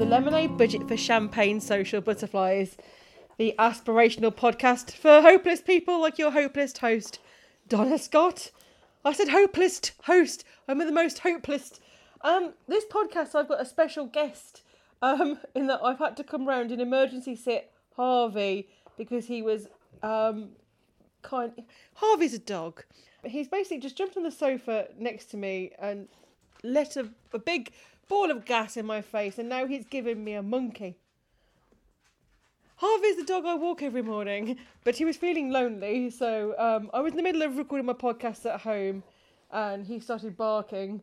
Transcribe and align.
the 0.00 0.06
Lemonade 0.06 0.56
Budget 0.56 0.88
for 0.88 0.96
Champagne 0.96 1.60
Social 1.60 2.00
Butterflies, 2.00 2.78
the 3.36 3.54
aspirational 3.58 4.34
podcast 4.34 4.92
for 4.92 5.20
hopeless 5.20 5.60
people 5.60 6.00
like 6.00 6.18
your 6.18 6.30
hopeless 6.30 6.74
host, 6.78 7.18
Donna 7.68 7.98
Scott. 7.98 8.50
I 9.04 9.12
said 9.12 9.28
hopeless 9.28 9.92
host. 10.04 10.42
I'm 10.66 10.78
the 10.78 10.90
most 10.90 11.18
hopeless. 11.18 11.80
Um, 12.22 12.54
this 12.66 12.86
podcast, 12.86 13.34
I've 13.34 13.46
got 13.46 13.60
a 13.60 13.66
special 13.66 14.06
guest. 14.06 14.62
Um, 15.02 15.38
in 15.54 15.66
that 15.66 15.80
I've 15.84 15.98
had 15.98 16.16
to 16.16 16.24
come 16.24 16.48
round 16.48 16.72
and 16.72 16.80
emergency 16.80 17.36
sit 17.36 17.70
Harvey 17.94 18.70
because 18.96 19.26
he 19.26 19.42
was 19.42 19.68
um 20.02 20.52
kind. 21.20 21.52
Harvey's 21.92 22.32
a 22.32 22.38
dog. 22.38 22.84
He's 23.26 23.48
basically 23.48 23.80
just 23.80 23.98
jumped 23.98 24.16
on 24.16 24.22
the 24.22 24.30
sofa 24.30 24.86
next 24.98 25.26
to 25.32 25.36
me 25.36 25.72
and 25.78 26.08
let 26.62 26.96
a, 26.96 27.10
a 27.34 27.38
big 27.38 27.72
ball 28.10 28.30
of 28.30 28.44
gas 28.44 28.76
in 28.76 28.84
my 28.84 29.00
face, 29.00 29.38
and 29.38 29.48
now 29.48 29.66
he's 29.66 29.86
giving 29.86 30.22
me 30.22 30.34
a 30.34 30.42
monkey. 30.42 30.98
Harvey's 32.74 33.16
the 33.16 33.24
dog 33.24 33.46
I 33.46 33.54
walk 33.54 33.82
every 33.82 34.02
morning, 34.02 34.58
but 34.84 34.96
he 34.96 35.04
was 35.04 35.16
feeling 35.16 35.50
lonely, 35.50 36.10
so 36.10 36.54
um, 36.58 36.90
I 36.92 37.00
was 37.00 37.12
in 37.12 37.16
the 37.18 37.22
middle 37.22 37.42
of 37.42 37.56
recording 37.56 37.86
my 37.86 37.92
podcast 37.92 38.44
at 38.52 38.60
home, 38.60 39.04
and 39.52 39.86
he 39.86 40.00
started 40.00 40.36
barking. 40.36 41.00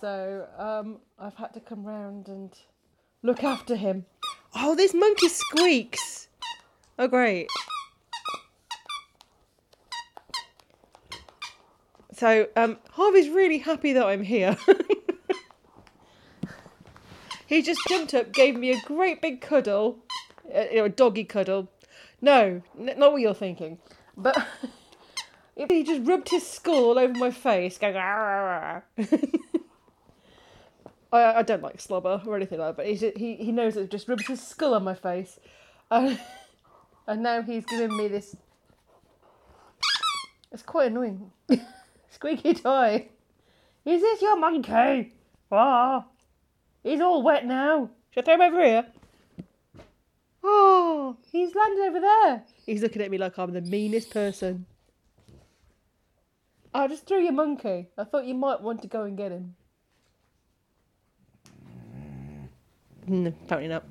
So 0.00 0.46
um, 0.56 0.98
I've 1.18 1.34
had 1.34 1.52
to 1.54 1.60
come 1.60 1.84
round 1.84 2.28
and 2.28 2.56
look 3.22 3.42
after 3.42 3.74
him. 3.74 4.06
Oh, 4.54 4.76
this 4.76 4.94
monkey 4.94 5.28
squeaks. 5.28 6.28
Oh, 6.98 7.08
great. 7.08 7.48
So 12.12 12.46
um, 12.54 12.78
Harvey's 12.90 13.28
really 13.28 13.58
happy 13.58 13.92
that 13.94 14.06
I'm 14.06 14.22
here. 14.22 14.56
he 17.46 17.62
just 17.62 17.80
jumped 17.88 18.14
up, 18.14 18.32
gave 18.32 18.56
me 18.56 18.70
a 18.70 18.80
great 18.82 19.20
big 19.20 19.40
cuddle, 19.40 19.98
uh, 20.54 20.64
you 20.70 20.76
know, 20.76 20.84
a 20.84 20.88
doggy 20.88 21.24
cuddle. 21.24 21.68
No, 22.20 22.62
n- 22.78 22.94
not 22.96 23.12
what 23.12 23.20
you're 23.20 23.34
thinking. 23.34 23.78
But 24.16 24.36
he 25.68 25.82
just 25.82 26.06
rubbed 26.08 26.28
his 26.30 26.46
skull 26.46 26.84
all 26.84 26.98
over 26.98 27.12
my 27.14 27.30
face, 27.30 27.78
going. 27.78 27.96
I, 31.14 31.38
I 31.38 31.42
don't 31.42 31.62
like 31.62 31.80
slobber 31.80 32.20
or 32.26 32.36
anything 32.36 32.58
like 32.58 32.76
that, 32.76 32.76
but 32.76 32.86
he, 32.86 33.12
he, 33.16 33.36
he 33.36 33.52
knows 33.52 33.76
it 33.76 33.90
just 33.90 34.08
rubs 34.08 34.26
his 34.26 34.42
skull 34.42 34.74
on 34.74 34.82
my 34.84 34.94
face. 34.94 35.38
Uh, 35.90 36.16
and 37.06 37.22
now 37.22 37.42
he's 37.42 37.64
giving 37.66 37.96
me 37.96 38.08
this. 38.08 38.34
It's 40.50 40.62
quite 40.62 40.90
annoying. 40.90 41.30
Squeaky 42.10 42.54
toy. 42.54 43.08
Is 43.84 44.00
this 44.00 44.22
your 44.22 44.38
monkey? 44.38 45.12
Ah, 45.52 46.06
he's 46.84 47.00
all 47.00 47.22
wet 47.22 47.44
now. 47.44 47.90
Should 48.12 48.28
I 48.28 48.36
throw 48.36 48.46
him 48.46 48.54
over 48.54 48.64
here? 48.64 48.86
Oh, 50.44 51.16
he's 51.32 51.54
landed 51.54 51.86
over 51.86 52.00
there. 52.00 52.44
He's 52.66 52.82
looking 52.82 53.02
at 53.02 53.10
me 53.10 53.18
like 53.18 53.38
I'm 53.38 53.52
the 53.52 53.62
meanest 53.62 54.10
person. 54.10 54.66
I 56.72 56.86
just 56.86 57.06
threw 57.06 57.20
your 57.20 57.32
monkey. 57.32 57.88
I 57.96 58.04
thought 58.04 58.26
you 58.26 58.34
might 58.34 58.60
want 58.60 58.82
to 58.82 58.88
go 58.88 59.02
and 59.02 59.16
get 59.16 59.32
him. 59.32 59.56
No, 63.06 63.32
apparently 63.44 63.68
not. 63.68 63.84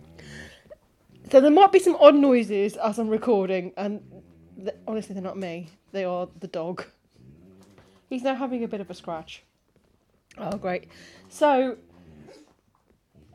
So 1.31 1.39
there 1.41 1.51
might 1.51 1.71
be 1.71 1.79
some 1.79 1.95
odd 1.95 2.15
noises 2.15 2.75
as 2.77 2.99
I'm 2.99 3.09
recording, 3.09 3.71
and 3.77 4.01
th- 4.57 4.75
honestly, 4.87 5.13
they're 5.13 5.23
not 5.23 5.37
me. 5.37 5.69
They 5.91 6.03
are 6.03 6.27
the 6.39 6.47
dog. 6.47 6.85
He's 8.09 8.23
now 8.23 8.35
having 8.35 8.63
a 8.63 8.67
bit 8.67 8.81
of 8.81 8.89
a 8.89 8.93
scratch. 8.93 9.43
Oh, 10.37 10.57
great. 10.57 10.89
So, 11.29 11.77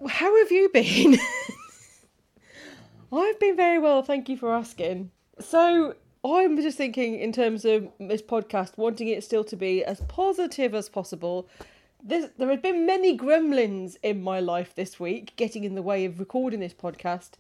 how 0.07 0.39
have 0.39 0.51
you 0.51 0.69
been? 0.69 1.19
I've 3.13 3.41
been 3.41 3.57
very 3.57 3.79
well, 3.79 4.03
thank 4.03 4.29
you 4.29 4.37
for 4.37 4.53
asking. 4.53 5.11
So, 5.41 5.95
I'm 6.25 6.61
just 6.61 6.77
thinking, 6.77 7.19
in 7.19 7.33
terms 7.33 7.65
of 7.65 7.89
this 7.99 8.23
podcast, 8.23 8.77
wanting 8.77 9.09
it 9.09 9.25
still 9.25 9.45
to 9.45 9.57
be 9.57 9.85
as 9.85 10.01
positive 10.03 10.75
as 10.75 10.89
possible. 10.89 11.49
This, 12.03 12.31
there 12.39 12.51
have 12.51 12.63
been 12.63 12.87
many 12.87 13.17
gremlins 13.17 13.97
in 14.03 14.23
my 14.23 14.41
life 14.41 14.75
this 14.75 15.01
week 15.01 15.33
getting 15.37 15.65
in 15.65 15.75
the 15.75 15.83
way 15.83 16.05
of 16.05 16.21
recording 16.21 16.61
this 16.61 16.75
podcast. 16.75 17.31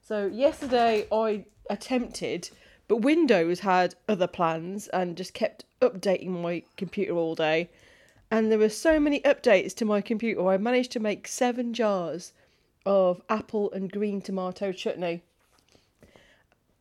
So, 0.00 0.26
yesterday 0.26 1.06
I 1.10 1.44
attempted, 1.68 2.50
but 2.86 2.98
Windows 2.98 3.60
had 3.60 3.96
other 4.08 4.28
plans 4.28 4.86
and 4.88 5.16
just 5.16 5.34
kept 5.34 5.64
updating 5.80 6.28
my 6.28 6.62
computer 6.76 7.14
all 7.14 7.34
day. 7.34 7.68
And 8.30 8.50
there 8.50 8.58
were 8.58 8.68
so 8.68 8.98
many 8.98 9.20
updates 9.20 9.74
to 9.76 9.84
my 9.84 10.00
computer, 10.00 10.46
I 10.48 10.56
managed 10.56 10.92
to 10.92 11.00
make 11.00 11.28
seven 11.28 11.72
jars 11.72 12.32
of 12.84 13.20
apple 13.28 13.70
and 13.72 13.90
green 13.90 14.20
tomato 14.20 14.72
chutney. 14.72 15.22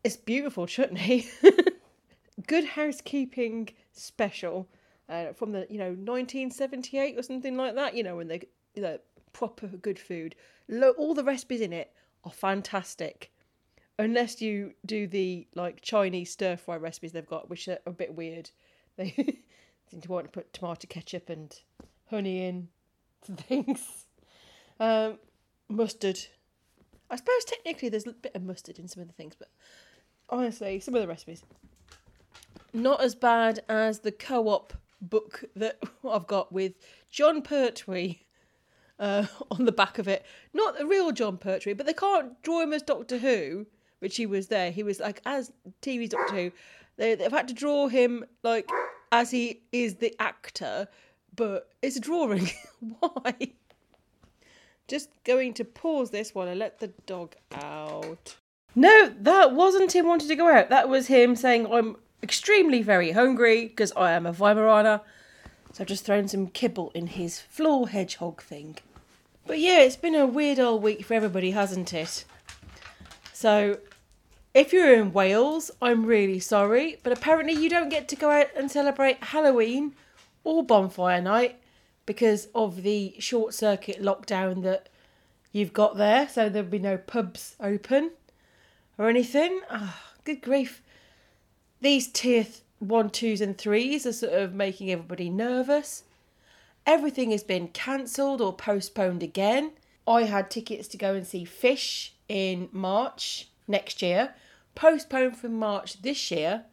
It's 0.04 0.18
beautiful 0.18 0.68
chutney. 0.68 1.28
Good 2.48 2.66
housekeeping 2.66 3.70
special 3.92 4.68
uh, 5.10 5.34
from 5.34 5.52
the 5.52 5.66
you 5.70 5.78
know 5.78 5.90
1978 5.90 7.18
or 7.18 7.24
something 7.24 7.56
like 7.56 7.76
that. 7.76 7.96
You 7.96 8.04
know 8.04 8.16
when 8.18 8.28
they 8.28 8.42
know 8.76 9.00
proper 9.34 9.68
good 9.68 10.00
food. 10.00 10.36
Lo- 10.68 10.96
all 10.98 11.14
the 11.14 11.24
recipes 11.24 11.62
in 11.62 11.74
it 11.74 11.92
are 12.24 12.32
fantastic, 12.32 13.32
unless 13.98 14.42
you 14.42 14.74
do 14.86 15.08
the 15.08 15.48
like 15.56 15.82
Chinese 15.82 16.32
stir 16.32 16.58
fry 16.58 16.76
recipes 16.76 17.12
they've 17.12 17.26
got, 17.26 17.50
which 17.50 17.68
are 17.68 17.80
a 17.86 17.92
bit 17.92 18.16
weird. 18.16 18.50
They 18.98 19.40
to 20.02 20.12
want 20.12 20.26
to 20.26 20.32
put 20.32 20.54
tomato 20.54 20.88
ketchup 20.88 21.30
and 21.30 21.60
honey 22.10 22.46
in 22.46 22.70
things. 23.24 24.06
Um, 24.80 25.20
mustard. 25.70 26.20
I 27.10 27.16
suppose 27.16 27.46
technically 27.46 27.90
there's 27.90 28.08
a 28.08 28.14
bit 28.14 28.36
of 28.36 28.44
mustard 28.44 28.80
in 28.80 28.88
some 28.88 29.02
of 29.02 29.08
the 29.08 29.14
things, 29.14 29.36
but 29.38 29.50
honestly, 30.30 30.80
some 30.80 30.96
of 30.96 31.02
the 31.02 31.08
recipes 31.08 31.44
not 32.76 33.02
as 33.02 33.16
bad 33.16 33.62
as 33.70 34.00
the 34.00 34.12
co-op 34.12 34.74
book 35.02 35.46
that 35.56 35.80
I've 36.10 36.28
got 36.28 36.52
with 36.52 36.74
Jon 37.10 37.42
Pertwee 37.42 38.20
uh, 39.00 39.26
on 39.52 39.66
the 39.66 39.72
back 39.72 39.98
of 39.98 40.08
it. 40.08 40.26
Not 40.54 40.78
the 40.78 40.86
real 40.86 41.12
Jon 41.12 41.38
Pertwee, 41.38 41.74
but 41.74 41.86
they 41.86 41.94
can't 41.94 42.40
draw 42.44 42.62
him 42.62 42.74
as 42.74 42.84
Doctor 42.84 43.18
Who, 43.18 43.66
which 44.00 44.18
he 44.18 44.26
was 44.26 44.48
there. 44.48 44.72
He 44.72 44.84
was 44.84 45.00
like 45.00 45.22
as 45.26 45.52
TV 45.82 46.10
Doctor 46.10 46.36
Who. 46.36 46.52
They, 46.98 47.16
they've 47.16 47.32
had 47.32 47.48
to 47.48 47.54
draw 47.54 47.88
him 47.88 48.24
like 48.44 48.70
as 49.12 49.32
he 49.32 49.62
is 49.72 49.96
the 49.96 50.16
actor, 50.20 50.88
but 51.36 51.70
it's 51.82 51.96
a 51.96 52.00
drawing. 52.00 52.50
Why? 53.00 53.36
Just 54.88 55.10
going 55.24 55.54
to 55.56 55.66
pause 55.66 56.12
this 56.12 56.36
while 56.36 56.48
I 56.48 56.54
let 56.54 56.80
the 56.80 56.88
dog 57.06 57.36
out. 57.54 58.36
No, 58.76 59.14
that 59.22 59.54
wasn't 59.54 59.96
him 59.96 60.08
wanting 60.08 60.28
to 60.28 60.36
go 60.36 60.48
out. 60.54 60.70
That 60.70 60.90
was 60.90 61.08
him 61.08 61.36
saying, 61.36 61.66
I'm 61.72 61.96
extremely 62.22 62.82
very 62.82 63.12
hungry 63.12 63.68
because 63.68 63.92
I 63.96 64.12
am 64.12 64.26
a 64.26 64.34
Weimaraner. 64.34 65.02
So 65.74 65.84
I've 65.84 65.88
just 65.88 66.06
thrown 66.06 66.28
some 66.28 66.48
kibble 66.48 66.92
in 66.94 67.08
his 67.08 67.40
floor 67.40 67.90
hedgehog 67.90 68.42
thing. 68.42 68.78
But 69.48 69.60
yeah, 69.60 69.80
it's 69.82 69.96
been 69.96 70.16
a 70.16 70.26
weird 70.26 70.60
old 70.60 70.84
week 70.84 71.06
for 71.06 71.14
everybody, 71.14 71.52
hasn't 71.52 71.94
it? 71.94 72.26
So 73.34 73.80
if 74.56 74.72
you're 74.72 74.96
in 74.96 75.12
Wales, 75.12 75.70
I'm 75.82 76.06
really 76.06 76.40
sorry, 76.40 76.98
but 77.04 77.12
apparently 77.12 77.54
you 77.54 77.70
don't 77.70 77.90
get 77.90 78.08
to 78.08 78.16
go 78.16 78.32
out 78.32 78.48
and 78.56 78.72
celebrate 78.72 79.22
Halloween 79.26 79.94
or 80.46 80.64
bonfire 80.64 81.22
night 81.22 81.60
because 82.06 82.48
of 82.56 82.82
the 82.84 83.16
short 83.20 83.54
circuit 83.54 84.02
lockdown 84.02 84.64
that 84.64 84.88
you've 85.52 85.74
got 85.74 85.98
there. 85.98 86.30
So 86.30 86.48
there'll 86.48 86.70
be 86.70 86.80
no 86.80 86.98
pubs 86.98 87.58
open 87.60 88.12
or 88.98 89.10
anything. 89.10 89.60
Ah, 89.70 90.14
good 90.24 90.42
grief. 90.42 90.82
These 91.82 92.08
tier 92.08 92.48
one, 92.80 93.10
twos, 93.10 93.42
and 93.42 93.58
threes 93.58 94.06
are 94.06 94.14
sort 94.14 94.34
of 94.34 94.54
making 94.54 94.90
everybody 94.90 95.30
nervous. 95.30 96.04
Everything 96.86 97.32
has 97.32 97.44
been 97.44 97.68
cancelled 97.68 98.40
or 98.40 98.54
postponed 98.54 99.22
again. 99.22 99.72
I 100.08 100.24
had 100.24 100.50
tickets 100.50 100.88
to 100.90 100.98
go 100.98 101.14
and 101.14 101.28
see 101.28 101.44
Fish 101.44 102.14
in 102.30 102.70
March 102.72 103.50
next 103.68 104.02
year, 104.02 104.34
postponed 104.76 105.38
from 105.38 105.58
March 105.58 106.02
this 106.02 106.30
year, 106.30 106.66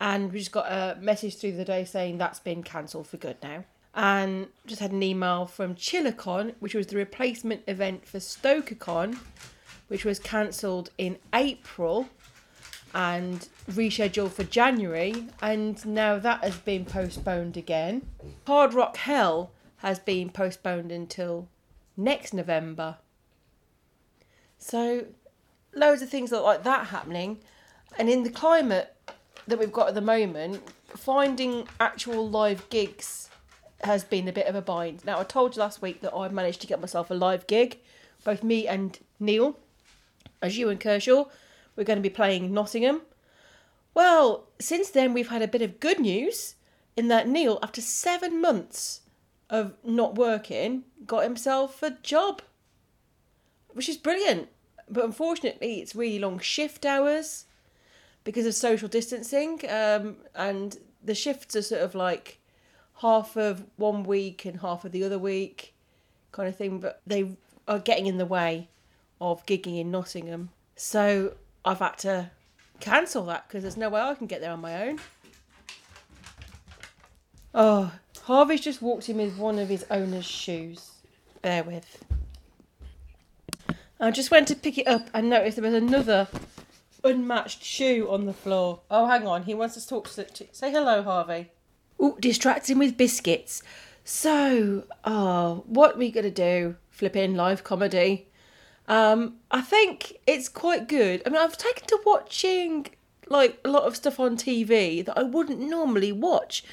and 0.00 0.32
we 0.32 0.38
just 0.38 0.52
got 0.52 0.66
a 0.66 0.96
message 1.00 1.36
through 1.36 1.52
the 1.52 1.64
day 1.64 1.84
saying 1.84 2.18
that's 2.18 2.40
been 2.40 2.62
cancelled 2.62 3.06
for 3.06 3.16
good 3.16 3.36
now. 3.42 3.64
And 3.94 4.48
just 4.66 4.80
had 4.80 4.90
an 4.90 5.02
email 5.02 5.46
from 5.46 5.76
ChillerCon, 5.76 6.54
which 6.58 6.74
was 6.74 6.88
the 6.88 6.96
replacement 6.96 7.62
event 7.68 8.06
for 8.06 8.18
StokerCon, 8.18 9.18
which 9.88 10.04
was 10.04 10.18
cancelled 10.18 10.90
in 10.98 11.18
April 11.32 12.08
and 12.94 13.48
rescheduled 13.70 14.30
for 14.30 14.44
January, 14.44 15.26
and 15.42 15.84
now 15.84 16.18
that 16.18 16.42
has 16.44 16.56
been 16.58 16.84
postponed 16.84 17.56
again. 17.56 18.02
Hard 18.46 18.72
Rock 18.72 18.96
Hell 18.96 19.50
has 19.78 19.98
been 19.98 20.30
postponed 20.30 20.92
until 20.92 21.48
next 21.96 22.32
November. 22.32 22.98
So, 24.58 25.06
loads 25.74 26.02
of 26.02 26.08
things 26.08 26.32
like 26.32 26.62
that 26.64 26.88
happening, 26.88 27.38
and 27.98 28.08
in 28.08 28.22
the 28.22 28.30
climate 28.30 28.94
that 29.46 29.58
we've 29.58 29.72
got 29.72 29.88
at 29.88 29.94
the 29.94 30.00
moment, 30.00 30.62
finding 30.88 31.68
actual 31.80 32.28
live 32.28 32.68
gigs 32.70 33.28
has 33.82 34.04
been 34.04 34.28
a 34.28 34.32
bit 34.32 34.46
of 34.46 34.54
a 34.54 34.62
bind. 34.62 35.04
Now, 35.04 35.20
I 35.20 35.24
told 35.24 35.56
you 35.56 35.60
last 35.60 35.82
week 35.82 36.00
that 36.00 36.14
I 36.14 36.28
managed 36.28 36.60
to 36.62 36.66
get 36.66 36.80
myself 36.80 37.10
a 37.10 37.14
live 37.14 37.46
gig. 37.46 37.78
Both 38.24 38.42
me 38.42 38.66
and 38.66 38.98
Neil, 39.20 39.58
as 40.40 40.56
you 40.56 40.70
and 40.70 40.80
Kershaw, 40.80 41.26
we're 41.76 41.84
going 41.84 41.98
to 41.98 42.02
be 42.02 42.10
playing 42.10 42.54
Nottingham. 42.54 43.02
Well, 43.92 44.48
since 44.58 44.90
then, 44.90 45.12
we've 45.12 45.28
had 45.28 45.42
a 45.42 45.48
bit 45.48 45.62
of 45.62 45.80
good 45.80 46.00
news 46.00 46.54
in 46.96 47.08
that 47.08 47.28
Neil, 47.28 47.58
after 47.62 47.80
seven 47.80 48.40
months 48.40 49.02
of 49.50 49.74
not 49.84 50.14
working, 50.14 50.84
got 51.06 51.24
himself 51.24 51.82
a 51.82 51.90
job, 51.90 52.40
which 53.72 53.88
is 53.88 53.96
brilliant. 53.96 54.48
But 54.88 55.04
unfortunately, 55.04 55.80
it's 55.80 55.94
really 55.94 56.18
long 56.18 56.38
shift 56.38 56.84
hours 56.84 57.46
because 58.22 58.46
of 58.46 58.54
social 58.54 58.88
distancing, 58.88 59.60
um, 59.68 60.16
and 60.34 60.78
the 61.02 61.14
shifts 61.14 61.54
are 61.56 61.62
sort 61.62 61.82
of 61.82 61.94
like 61.94 62.38
half 63.00 63.36
of 63.36 63.64
one 63.76 64.02
week 64.04 64.44
and 64.44 64.60
half 64.60 64.84
of 64.84 64.92
the 64.92 65.04
other 65.04 65.18
week, 65.18 65.74
kind 66.32 66.48
of 66.48 66.56
thing. 66.56 66.78
But 66.80 67.00
they 67.06 67.36
are 67.68 67.78
getting 67.78 68.06
in 68.06 68.18
the 68.18 68.26
way 68.26 68.68
of 69.20 69.44
gigging 69.46 69.78
in 69.78 69.90
Nottingham, 69.90 70.50
so 70.76 71.34
I've 71.64 71.78
had 71.78 71.98
to 71.98 72.30
cancel 72.80 73.24
that 73.26 73.48
because 73.48 73.62
there's 73.62 73.76
no 73.76 73.88
way 73.88 74.00
I 74.00 74.14
can 74.14 74.26
get 74.26 74.40
there 74.40 74.52
on 74.52 74.60
my 74.60 74.88
own. 74.88 74.98
Oh, 77.54 77.92
Harvey's 78.22 78.60
just 78.60 78.82
walked 78.82 79.08
in 79.08 79.18
with 79.18 79.36
one 79.36 79.58
of 79.58 79.68
his 79.68 79.84
owner's 79.90 80.24
shoes. 80.24 80.90
Bear 81.42 81.62
with. 81.62 82.04
I 84.00 84.10
just 84.10 84.30
went 84.30 84.48
to 84.48 84.56
pick 84.56 84.78
it 84.78 84.86
up 84.86 85.08
and 85.14 85.30
noticed 85.30 85.56
there 85.56 85.70
was 85.70 85.74
another 85.74 86.28
unmatched 87.04 87.62
shoe 87.62 88.08
on 88.10 88.26
the 88.26 88.32
floor. 88.32 88.80
Oh, 88.90 89.06
hang 89.06 89.26
on. 89.26 89.44
He 89.44 89.54
wants 89.54 89.76
us 89.76 89.84
to 89.84 89.90
talk 89.90 90.10
to. 90.10 90.46
Say 90.52 90.72
hello, 90.72 91.02
Harvey. 91.02 91.50
Oh, 92.00 92.16
distracting 92.20 92.78
with 92.78 92.96
biscuits. 92.96 93.62
So, 94.04 94.84
oh, 95.04 95.64
what 95.66 95.94
are 95.94 95.98
we 95.98 96.10
gonna 96.10 96.30
do? 96.30 96.76
Flipping 96.90 97.36
live 97.36 97.64
comedy. 97.64 98.28
Um, 98.86 99.36
I 99.50 99.62
think 99.62 100.18
it's 100.26 100.48
quite 100.48 100.88
good. 100.88 101.22
I 101.24 101.30
mean, 101.30 101.40
I've 101.40 101.56
taken 101.56 101.86
to 101.86 102.00
watching 102.04 102.86
like 103.28 103.58
a 103.64 103.68
lot 103.68 103.84
of 103.84 103.96
stuff 103.96 104.20
on 104.20 104.36
TV 104.36 105.04
that 105.04 105.16
I 105.16 105.22
wouldn't 105.22 105.60
normally 105.60 106.12
watch 106.12 106.64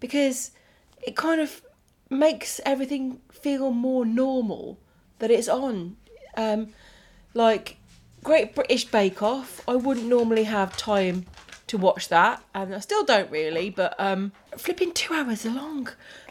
because 0.00 0.52
it 1.02 1.16
kind 1.16 1.40
of 1.40 1.62
makes 2.08 2.60
everything 2.64 3.20
feel 3.30 3.70
more 3.70 4.06
normal 4.06 4.78
that 5.18 5.30
it's 5.30 5.48
on. 5.48 5.96
Um, 6.36 6.68
like 7.34 7.76
Great 8.22 8.54
British 8.54 8.84
Bake 8.86 9.22
Off, 9.22 9.60
I 9.68 9.76
wouldn't 9.76 10.06
normally 10.06 10.44
have 10.44 10.76
time 10.76 11.26
to 11.66 11.78
watch 11.78 12.08
that, 12.08 12.42
and 12.54 12.74
I 12.74 12.78
still 12.80 13.04
don't 13.04 13.30
really, 13.30 13.70
but 13.70 13.94
um, 13.98 14.32
flipping 14.56 14.92
two 14.92 15.14
hours 15.14 15.44
long. 15.44 15.88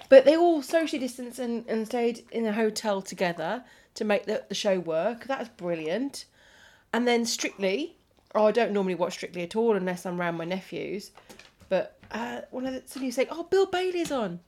But 0.09 0.25
they 0.25 0.37
all 0.37 0.61
socially 0.61 0.99
distanced 0.99 1.39
and, 1.39 1.65
and 1.67 1.85
stayed 1.87 2.23
in 2.31 2.45
a 2.45 2.53
hotel 2.53 3.01
together 3.01 3.63
to 3.95 4.03
make 4.05 4.25
the, 4.25 4.43
the 4.47 4.55
show 4.55 4.79
work. 4.79 5.25
That's 5.25 5.49
brilliant. 5.49 6.25
And 6.93 7.07
then 7.07 7.25
Strictly, 7.25 7.95
oh, 8.35 8.45
I 8.45 8.51
don't 8.51 8.71
normally 8.71 8.95
watch 8.95 9.13
Strictly 9.13 9.43
at 9.43 9.55
all 9.55 9.75
unless 9.75 10.05
I'm 10.05 10.19
around 10.19 10.37
my 10.37 10.45
nephews. 10.45 11.11
But 11.69 11.97
uh, 12.11 12.41
one 12.51 12.65
of 12.65 12.73
the 12.73 12.83
somebody 12.85 13.11
say, 13.11 13.27
"Oh, 13.29 13.43
Bill 13.43 13.65
Bailey's 13.65 14.11
on," 14.11 14.39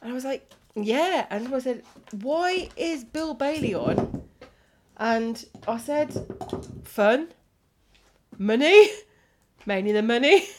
and 0.00 0.10
I 0.10 0.14
was 0.14 0.24
like, 0.24 0.48
"Yeah," 0.76 1.26
and 1.30 1.52
I 1.52 1.58
said, 1.58 1.82
"Why 2.20 2.68
is 2.76 3.02
Bill 3.02 3.34
Bailey 3.34 3.74
on?" 3.74 4.23
And 4.96 5.44
I 5.66 5.78
said, 5.78 6.26
"Fun, 6.84 7.28
money, 8.38 8.90
mainly 9.66 9.92
the 9.92 10.02
money." 10.02 10.46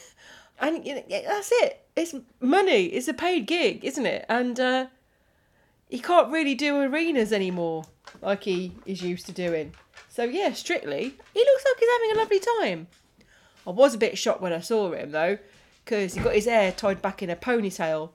And 0.58 0.86
you 0.86 0.96
know, 0.96 1.04
that's 1.10 1.52
it. 1.52 1.86
It's 1.98 2.16
money. 2.40 2.86
It's 2.86 3.10
a 3.10 3.14
paid 3.14 3.46
gig, 3.46 3.84
isn't 3.84 4.06
it? 4.06 4.26
And 4.30 4.58
uh, 4.58 4.86
he 5.90 6.00
can't 6.00 6.32
really 6.32 6.56
do 6.56 6.80
arenas 6.80 7.34
anymore 7.34 7.84
like 8.22 8.44
he 8.44 8.72
is 8.86 9.02
used 9.02 9.26
to 9.28 9.32
doing. 9.32 9.74
So 10.10 10.24
yeah, 10.24 10.54
strictly, 10.54 11.14
he 11.34 11.40
looks 11.40 11.66
like 11.66 11.80
he's 11.80 11.90
having 11.90 12.12
a 12.12 12.20
lovely 12.20 12.42
time. 12.62 12.88
I 13.68 13.72
was 13.72 13.96
a 13.96 13.98
bit 13.98 14.18
shocked 14.18 14.42
when 14.42 14.54
I 14.54 14.62
saw 14.62 14.92
him 14.92 15.12
though, 15.12 15.38
because 15.84 16.14
he 16.14 16.22
got 16.22 16.36
his 16.36 16.46
hair 16.46 16.72
tied 16.72 17.02
back 17.02 17.22
in 17.22 17.30
a 17.30 17.36
ponytail, 17.36 18.12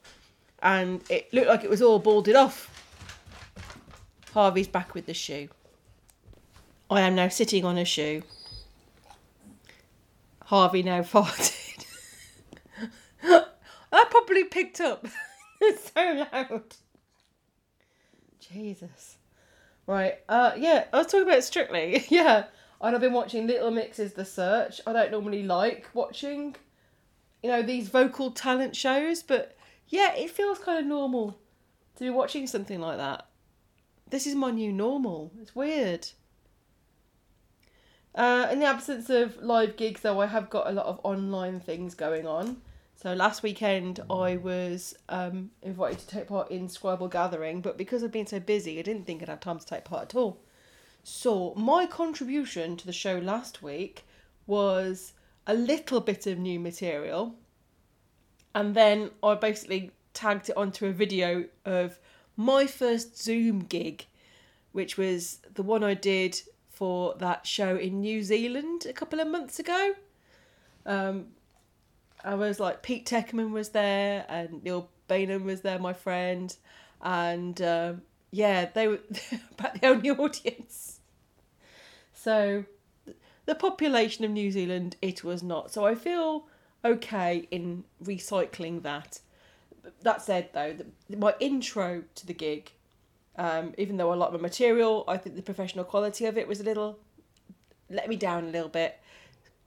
and 0.62 1.02
it 1.10 1.32
looked 1.32 1.48
like 1.48 1.64
it 1.64 1.70
was 1.70 1.82
all 1.82 1.98
balded 1.98 2.36
off. 2.36 2.68
Harvey's 4.32 4.68
back 4.68 4.94
with 4.94 5.06
the 5.06 5.14
shoe. 5.14 5.48
I 6.90 7.02
am 7.02 7.14
now 7.14 7.28
sitting 7.28 7.64
on 7.64 7.78
a 7.78 7.84
shoe. 7.84 8.24
Harvey 10.46 10.82
now 10.82 11.00
farted. 11.02 11.86
I 13.22 14.04
probably 14.10 14.44
picked 14.44 14.80
up. 14.80 15.06
it's 15.60 15.92
so 15.92 16.26
loud. 16.32 16.64
Jesus. 18.40 19.18
Right. 19.86 20.14
Uh 20.28 20.52
yeah, 20.56 20.86
I 20.92 20.98
was 20.98 21.06
talking 21.06 21.28
about 21.28 21.44
Strictly. 21.44 22.04
yeah. 22.08 22.46
And 22.80 22.94
I've 22.94 23.00
been 23.00 23.12
watching 23.12 23.46
Little 23.46 23.70
Mix's 23.70 24.14
The 24.14 24.24
Search. 24.24 24.80
I 24.84 24.92
don't 24.92 25.12
normally 25.12 25.44
like 25.44 25.88
watching, 25.94 26.56
you 27.42 27.50
know, 27.50 27.62
these 27.62 27.88
vocal 27.88 28.32
talent 28.32 28.74
shows, 28.74 29.22
but 29.22 29.56
yeah, 29.88 30.14
it 30.14 30.30
feels 30.30 30.58
kind 30.58 30.78
of 30.78 30.86
normal 30.86 31.38
to 31.96 32.04
be 32.04 32.10
watching 32.10 32.46
something 32.46 32.80
like 32.80 32.96
that. 32.96 33.28
This 34.08 34.26
is 34.26 34.34
my 34.34 34.50
new 34.50 34.72
normal. 34.72 35.30
It's 35.40 35.54
weird. 35.54 36.08
Uh, 38.14 38.48
in 38.50 38.58
the 38.58 38.66
absence 38.66 39.08
of 39.08 39.40
live 39.42 39.76
gigs, 39.76 40.00
though, 40.00 40.20
I 40.20 40.26
have 40.26 40.50
got 40.50 40.68
a 40.68 40.72
lot 40.72 40.86
of 40.86 41.00
online 41.04 41.60
things 41.60 41.94
going 41.94 42.26
on. 42.26 42.60
So 42.96 43.14
last 43.14 43.42
weekend 43.42 44.00
I 44.10 44.36
was 44.36 44.94
um, 45.08 45.50
invited 45.62 46.00
to 46.00 46.06
take 46.06 46.28
part 46.28 46.50
in 46.50 46.68
Scribal 46.68 47.10
Gathering, 47.10 47.62
but 47.62 47.78
because 47.78 48.04
I've 48.04 48.12
been 48.12 48.26
so 48.26 48.40
busy, 48.40 48.78
I 48.78 48.82
didn't 48.82 49.06
think 49.06 49.22
I'd 49.22 49.28
have 49.30 49.40
time 49.40 49.58
to 49.58 49.64
take 49.64 49.84
part 49.84 50.02
at 50.02 50.14
all. 50.14 50.42
So 51.02 51.54
my 51.56 51.86
contribution 51.86 52.76
to 52.76 52.84
the 52.84 52.92
show 52.92 53.16
last 53.16 53.62
week 53.62 54.04
was 54.46 55.14
a 55.46 55.54
little 55.54 56.00
bit 56.00 56.26
of 56.26 56.38
new 56.38 56.60
material, 56.60 57.36
and 58.54 58.74
then 58.74 59.12
I 59.22 59.34
basically 59.34 59.92
tagged 60.12 60.50
it 60.50 60.56
onto 60.58 60.84
a 60.84 60.92
video 60.92 61.46
of 61.64 61.98
my 62.36 62.66
first 62.66 63.22
Zoom 63.22 63.60
gig, 63.60 64.04
which 64.72 64.98
was 64.98 65.38
the 65.54 65.62
one 65.62 65.82
I 65.82 65.94
did 65.94 66.42
for 66.80 67.14
that 67.18 67.46
show 67.46 67.76
in 67.76 68.00
New 68.00 68.22
Zealand 68.22 68.86
a 68.88 68.94
couple 68.94 69.20
of 69.20 69.28
months 69.28 69.58
ago. 69.58 69.92
Um, 70.86 71.26
I 72.24 72.36
was 72.36 72.58
like 72.58 72.82
Pete 72.82 73.04
Techman 73.04 73.50
was 73.50 73.68
there 73.68 74.24
and 74.30 74.64
Neil 74.64 74.88
Bainham 75.06 75.44
was 75.44 75.60
there, 75.60 75.78
my 75.78 75.92
friend, 75.92 76.56
and 77.02 77.60
um, 77.60 78.00
yeah, 78.30 78.70
they 78.72 78.88
were 78.88 79.00
about 79.58 79.78
the 79.78 79.88
only 79.88 80.08
audience. 80.24 81.00
So 82.14 82.64
the 83.44 83.54
population 83.54 84.24
of 84.24 84.30
New 84.30 84.50
Zealand, 84.50 84.96
it 85.02 85.22
was 85.22 85.42
not. 85.42 85.70
So 85.70 85.84
I 85.84 85.94
feel 85.94 86.46
okay 86.82 87.46
in 87.50 87.84
recycling 88.02 88.84
that. 88.84 89.20
That 90.00 90.22
said, 90.22 90.48
though, 90.54 90.72
the, 90.72 91.16
my 91.18 91.34
intro 91.40 92.04
to 92.14 92.26
the 92.26 92.32
gig, 92.32 92.72
um, 93.40 93.74
even 93.78 93.96
though 93.96 94.10
I 94.12 94.14
like 94.14 94.32
my 94.32 94.38
material, 94.38 95.04
I 95.08 95.16
think 95.16 95.34
the 95.34 95.42
professional 95.42 95.84
quality 95.84 96.26
of 96.26 96.38
it 96.38 96.46
was 96.46 96.60
a 96.60 96.64
little 96.64 96.98
let 97.88 98.08
me 98.08 98.14
down 98.14 98.44
a 98.44 98.50
little 98.50 98.68
bit 98.68 99.00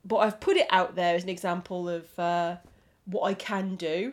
but 0.04 0.16
I've 0.18 0.38
put 0.40 0.56
it 0.56 0.66
out 0.70 0.94
there 0.94 1.14
as 1.14 1.22
an 1.22 1.30
example 1.30 1.88
of 1.88 2.18
uh, 2.18 2.56
what 3.06 3.22
I 3.22 3.34
can 3.34 3.76
do. 3.76 4.12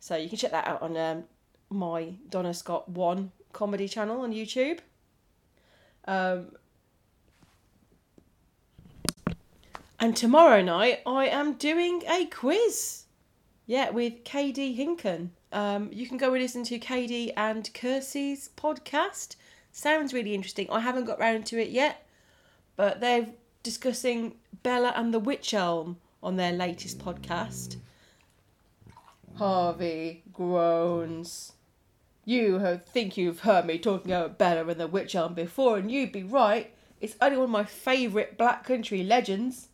So 0.00 0.16
you 0.16 0.28
can 0.28 0.38
check 0.38 0.50
that 0.50 0.66
out 0.66 0.82
on 0.82 0.96
um, 0.96 1.24
my 1.70 2.14
Donna 2.28 2.52
Scott 2.54 2.88
One 2.88 3.30
comedy 3.52 3.88
channel 3.88 4.20
on 4.22 4.32
YouTube. 4.32 4.80
Um, 6.06 6.52
and 10.00 10.16
tomorrow 10.16 10.62
night 10.62 11.00
I 11.06 11.26
am 11.26 11.54
doing 11.54 12.02
a 12.08 12.26
quiz. 12.26 13.04
Yeah, 13.66 13.90
with 13.90 14.24
KD 14.24 14.76
Hinken. 14.76 15.30
Um, 15.52 15.90
you 15.92 16.06
can 16.06 16.18
go 16.18 16.32
and 16.34 16.42
listen 16.42 16.64
to 16.64 16.78
KD 16.78 17.32
and 17.36 17.72
Kirsty's 17.72 18.50
podcast. 18.56 19.36
Sounds 19.72 20.12
really 20.12 20.34
interesting. 20.34 20.68
I 20.70 20.80
haven't 20.80 21.04
got 21.04 21.18
round 21.18 21.46
to 21.46 21.60
it 21.60 21.70
yet, 21.70 22.06
but 22.76 23.00
they're 23.00 23.28
discussing 23.62 24.34
Bella 24.62 24.92
and 24.96 25.12
the 25.12 25.18
Witch 25.18 25.54
Elm 25.54 25.98
on 26.22 26.36
their 26.36 26.52
latest 26.52 26.98
podcast. 26.98 27.76
Harvey 29.36 30.22
groans. 30.32 31.52
You 32.24 32.80
think 32.86 33.16
you've 33.16 33.40
heard 33.40 33.64
me 33.64 33.78
talking 33.78 34.12
about 34.12 34.36
Bella 34.36 34.66
and 34.66 34.80
the 34.80 34.86
Witch 34.86 35.14
Elm 35.14 35.32
before, 35.32 35.78
and 35.78 35.90
you'd 35.90 36.12
be 36.12 36.24
right. 36.24 36.74
It's 37.00 37.16
only 37.20 37.38
one 37.38 37.44
of 37.44 37.50
my 37.50 37.64
favourite 37.64 38.36
Black 38.36 38.64
Country 38.64 39.02
legends. 39.02 39.68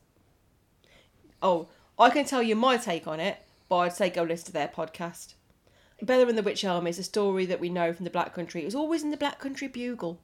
Oh, 1.43 1.69
I 1.99 2.11
can 2.11 2.25
tell 2.25 2.43
you 2.43 2.55
my 2.55 2.77
take 2.77 3.07
on 3.07 3.21
it, 3.21 3.39
but 3.69 3.79
I'd 3.79 3.93
say 3.95 4.11
go 4.11 4.23
listen 4.23 4.47
to 4.47 4.53
their 4.53 4.69
podcast. 4.69 5.35
Bella 6.03 6.27
and 6.27 6.37
the 6.37 6.43
Witch 6.43 6.65
Elm 6.65 6.87
is 6.87 6.99
a 6.99 7.05
story 7.05 7.47
that 7.47 7.61
we 7.61 7.69
know 7.69 7.93
from 7.93 8.05
the 8.05 8.11
Black 8.11 8.35
Country. 8.35 8.63
It 8.63 8.67
was 8.67 8.75
always 8.75 9.03
in 9.03 9.11
the 9.11 9.17
Black 9.17 9.39
Country 9.39 9.69
Bugle. 9.69 10.21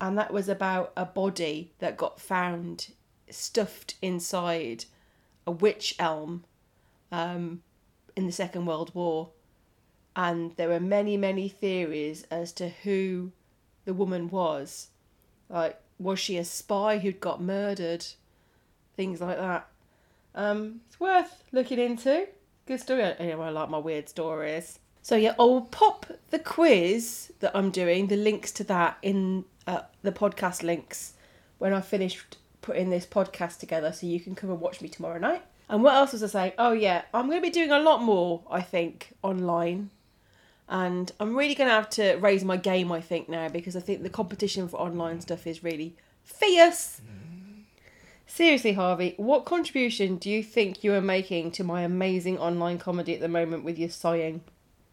And 0.00 0.18
that 0.18 0.32
was 0.32 0.48
about 0.48 0.92
a 0.96 1.04
body 1.04 1.72
that 1.78 1.96
got 1.96 2.20
found 2.20 2.88
stuffed 3.30 3.94
inside 4.02 4.86
a 5.46 5.50
witch 5.50 5.94
elm 5.98 6.44
um, 7.10 7.62
in 8.16 8.26
the 8.26 8.32
Second 8.32 8.66
World 8.66 8.94
War. 8.94 9.30
And 10.16 10.56
there 10.56 10.68
were 10.68 10.80
many, 10.80 11.16
many 11.16 11.48
theories 11.48 12.24
as 12.30 12.52
to 12.54 12.68
who 12.68 13.32
the 13.84 13.94
woman 13.94 14.28
was. 14.28 14.88
Like, 15.48 15.80
was 15.98 16.18
she 16.18 16.36
a 16.36 16.44
spy 16.44 16.98
who'd 16.98 17.20
got 17.20 17.40
murdered? 17.40 18.04
Things 18.96 19.20
like 19.20 19.38
that. 19.38 19.68
Um, 20.34 20.80
it's 20.86 20.98
worth 20.98 21.44
looking 21.52 21.78
into. 21.78 22.26
Good 22.66 22.80
story. 22.80 23.02
Anyway, 23.02 23.46
I 23.46 23.50
like 23.50 23.70
my 23.70 23.78
weird 23.78 24.08
stories. 24.08 24.78
So 25.02 25.16
yeah, 25.16 25.34
I'll 25.38 25.62
pop 25.62 26.06
the 26.30 26.38
quiz 26.38 27.32
that 27.40 27.50
I'm 27.56 27.70
doing, 27.70 28.06
the 28.06 28.16
links 28.16 28.52
to 28.52 28.64
that 28.64 28.98
in 29.02 29.44
uh, 29.66 29.82
the 30.02 30.12
podcast 30.12 30.62
links 30.62 31.14
when 31.58 31.72
I 31.72 31.80
finished 31.80 32.38
putting 32.60 32.90
this 32.90 33.04
podcast 33.04 33.58
together, 33.58 33.92
so 33.92 34.06
you 34.06 34.20
can 34.20 34.36
come 34.36 34.50
and 34.50 34.60
watch 34.60 34.80
me 34.80 34.88
tomorrow 34.88 35.18
night. 35.18 35.42
And 35.68 35.82
what 35.82 35.94
else 35.94 36.12
was 36.12 36.22
I 36.22 36.28
saying? 36.28 36.52
Oh 36.56 36.72
yeah, 36.72 37.02
I'm 37.12 37.26
going 37.26 37.38
to 37.38 37.46
be 37.46 37.50
doing 37.50 37.72
a 37.72 37.80
lot 37.80 38.00
more. 38.02 38.42
I 38.48 38.62
think 38.62 39.12
online, 39.22 39.90
and 40.68 41.10
I'm 41.18 41.34
really 41.36 41.56
going 41.56 41.68
to 41.68 41.74
have 41.74 41.90
to 41.90 42.14
raise 42.16 42.44
my 42.44 42.56
game. 42.56 42.92
I 42.92 43.00
think 43.00 43.28
now 43.28 43.48
because 43.48 43.74
I 43.74 43.80
think 43.80 44.04
the 44.04 44.10
competition 44.10 44.68
for 44.68 44.76
online 44.76 45.20
stuff 45.20 45.48
is 45.48 45.64
really 45.64 45.96
fierce. 46.22 47.00
Seriously, 48.34 48.72
Harvey, 48.72 49.12
what 49.18 49.44
contribution 49.44 50.16
do 50.16 50.30
you 50.30 50.42
think 50.42 50.82
you 50.82 50.94
are 50.94 51.02
making 51.02 51.50
to 51.50 51.62
my 51.62 51.82
amazing 51.82 52.38
online 52.38 52.78
comedy 52.78 53.12
at 53.12 53.20
the 53.20 53.28
moment 53.28 53.62
with 53.62 53.78
your 53.78 53.90
sighing? 53.90 54.40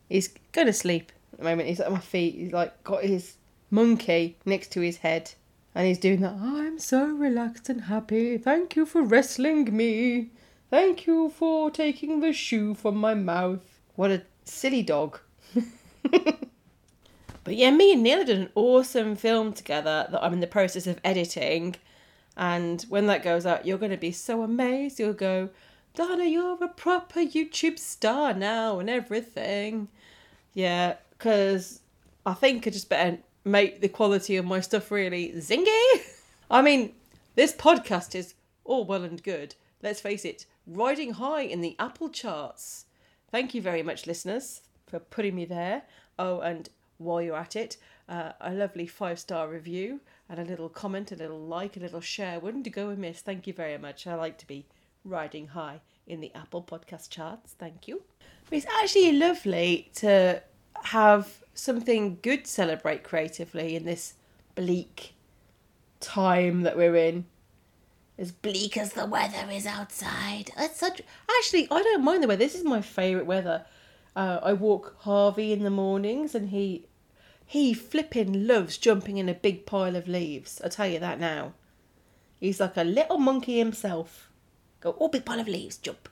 He's 0.09 0.27
going 0.51 0.67
to 0.67 0.73
sleep 0.73 1.13
at 1.31 1.39
the 1.39 1.45
moment. 1.45 1.69
He's 1.69 1.79
at 1.79 1.89
my 1.89 1.99
feet. 1.99 2.35
He's 2.35 2.51
like 2.51 2.83
got 2.83 3.01
his 3.01 3.37
monkey 3.71 4.35
next 4.43 4.73
to 4.73 4.81
his 4.81 4.97
head. 4.97 5.31
And 5.73 5.87
he's 5.87 5.99
doing 5.99 6.19
that. 6.19 6.33
I'm 6.33 6.79
so 6.79 7.05
relaxed 7.05 7.69
and 7.69 7.83
happy. 7.83 8.37
Thank 8.37 8.75
you 8.75 8.85
for 8.85 9.03
wrestling 9.03 9.73
me. 9.73 10.31
Thank 10.69 11.07
you 11.07 11.29
for 11.29 11.71
taking 11.71 12.19
the 12.19 12.33
shoe 12.33 12.73
from 12.73 12.97
my 12.97 13.13
mouth. 13.13 13.79
What 13.95 14.11
a 14.11 14.23
silly 14.43 14.83
dog. 14.83 15.17
but 16.11 17.55
yeah, 17.55 17.71
me 17.71 17.93
and 17.93 18.03
Neil 18.03 18.25
did 18.25 18.37
an 18.37 18.49
awesome 18.53 19.15
film 19.15 19.53
together 19.53 20.09
that 20.11 20.21
I'm 20.21 20.33
in 20.33 20.41
the 20.41 20.45
process 20.45 20.87
of 20.87 20.99
editing. 21.05 21.77
And 22.39 22.81
when 22.83 23.07
that 23.07 23.21
goes 23.21 23.45
out, 23.45 23.65
you're 23.65 23.77
going 23.77 23.91
to 23.91 23.97
be 23.97 24.13
so 24.13 24.43
amazed. 24.43 24.97
You'll 24.97 25.11
go, 25.11 25.49
Donna, 25.93 26.23
you're 26.23 26.57
a 26.63 26.69
proper 26.69 27.19
YouTube 27.19 27.77
star 27.77 28.33
now 28.33 28.79
and 28.79 28.89
everything. 28.89 29.89
Yeah, 30.53 30.95
because 31.11 31.81
I 32.25 32.33
think 32.33 32.65
I 32.65 32.69
just 32.69 32.87
better 32.87 33.17
make 33.43 33.81
the 33.81 33.89
quality 33.89 34.37
of 34.37 34.45
my 34.45 34.61
stuff 34.61 34.89
really 34.89 35.33
zingy. 35.35 36.01
I 36.49 36.61
mean, 36.61 36.93
this 37.35 37.51
podcast 37.51 38.15
is 38.15 38.35
all 38.63 38.85
well 38.85 39.03
and 39.03 39.21
good. 39.21 39.55
Let's 39.83 39.99
face 39.99 40.23
it, 40.23 40.45
riding 40.65 41.11
high 41.11 41.41
in 41.41 41.59
the 41.59 41.75
Apple 41.77 42.07
charts. 42.07 42.85
Thank 43.31 43.53
you 43.53 43.61
very 43.61 43.83
much, 43.83 44.07
listeners, 44.07 44.61
for 44.87 44.99
putting 44.99 45.35
me 45.35 45.43
there. 45.43 45.81
Oh, 46.17 46.39
and 46.39 46.69
while 46.99 47.21
you're 47.21 47.35
at 47.35 47.57
it, 47.57 47.75
uh, 48.07 48.31
a 48.39 48.53
lovely 48.53 48.87
five 48.87 49.19
star 49.19 49.49
review 49.49 49.99
and 50.29 50.39
a 50.39 50.43
little 50.43 50.69
comment, 50.69 51.11
a 51.11 51.15
little 51.15 51.39
like, 51.39 51.75
a 51.75 51.79
little 51.79 52.01
share 52.01 52.39
wouldn't 52.39 52.71
go 52.71 52.89
amiss. 52.89 53.21
Thank 53.21 53.47
you 53.47 53.53
very 53.53 53.77
much. 53.77 54.05
I 54.05 54.13
like 54.13 54.37
to 54.37 54.47
be 54.47 54.65
riding 55.03 55.47
high 55.47 55.81
in 56.05 56.21
the 56.21 56.31
Apple 56.35 56.63
podcast 56.63 57.09
charts. 57.09 57.55
Thank 57.57 57.87
you. 57.87 58.03
It's 58.51 58.67
actually 58.81 59.13
lovely 59.13 59.89
to 59.95 60.41
have 60.83 61.43
something 61.53 62.19
good 62.21 62.47
celebrate 62.47 63.03
creatively 63.03 63.75
in 63.75 63.85
this 63.85 64.13
bleak 64.55 65.15
time 65.99 66.61
that 66.61 66.77
we're 66.77 66.95
in. 66.95 67.25
As 68.17 68.31
bleak 68.31 68.75
as 68.77 68.93
the 68.93 69.05
weather 69.05 69.49
is 69.51 69.65
outside. 69.65 70.51
It's 70.57 70.79
such. 70.79 71.01
Actually, 71.37 71.67
I 71.71 71.81
don't 71.81 72.03
mind 72.03 72.21
the 72.21 72.27
weather. 72.27 72.43
This 72.43 72.55
is 72.55 72.65
my 72.65 72.81
favourite 72.81 73.25
weather. 73.25 73.65
Uh, 74.15 74.39
I 74.43 74.53
walk 74.53 74.95
Harvey 74.99 75.53
in 75.53 75.63
the 75.63 75.69
mornings, 75.69 76.35
and 76.35 76.49
he 76.49 76.85
he 77.49 77.73
flipping 77.73 78.45
loves 78.45 78.77
jumping 78.77 79.17
in 79.17 79.27
a 79.27 79.33
big 79.33 79.65
pile 79.65 79.95
of 79.95 80.07
leaves. 80.07 80.61
I 80.63 80.67
tell 80.67 80.85
you 80.85 80.99
that 80.99 81.19
now. 81.19 81.53
He's 82.39 82.59
like 82.59 82.77
a 82.77 82.83
little 82.83 83.17
monkey 83.17 83.57
himself. 83.57 84.29
Go, 84.81 84.95
oh, 84.99 85.07
big 85.07 85.25
pile 85.25 85.39
of 85.39 85.47
leaves, 85.47 85.79
jump. 85.79 86.09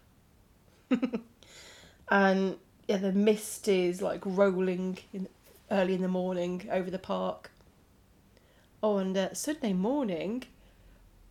and 2.10 2.56
yeah, 2.88 2.98
the 2.98 3.12
mist 3.12 3.68
is 3.68 4.02
like 4.02 4.24
rolling 4.26 4.98
in 5.14 5.28
early 5.70 5.94
in 5.94 6.02
the 6.02 6.08
morning 6.08 6.68
over 6.72 6.90
the 6.90 6.98
park. 6.98 7.52
Oh, 8.82 8.98
and 8.98 9.16
uh, 9.16 9.36
Sunday 9.36 9.74
morning, 9.74 10.44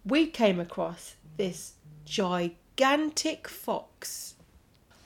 we 0.05 0.29
came 0.29 0.61
across 0.61 1.17
this 1.37 1.73
gigantic 2.05 3.49
fox. 3.49 4.37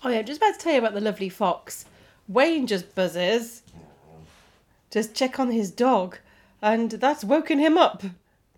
Oh 0.05 0.11
yeah, 0.11 0.19
I'm 0.19 0.27
just 0.27 0.43
about 0.43 0.59
to 0.59 0.61
tell 0.61 0.75
you 0.75 0.79
about 0.79 0.93
the 0.93 1.01
lovely 1.01 1.31
fox. 1.31 1.87
Wayne 2.29 2.67
just 2.67 2.95
buzzes 2.95 3.63
just 4.91 5.15
check 5.15 5.39
on 5.39 5.51
his 5.51 5.71
dog, 5.71 6.19
and 6.61 6.91
that's 6.91 7.25
woken 7.25 7.59
him 7.59 7.79
up. 7.79 8.03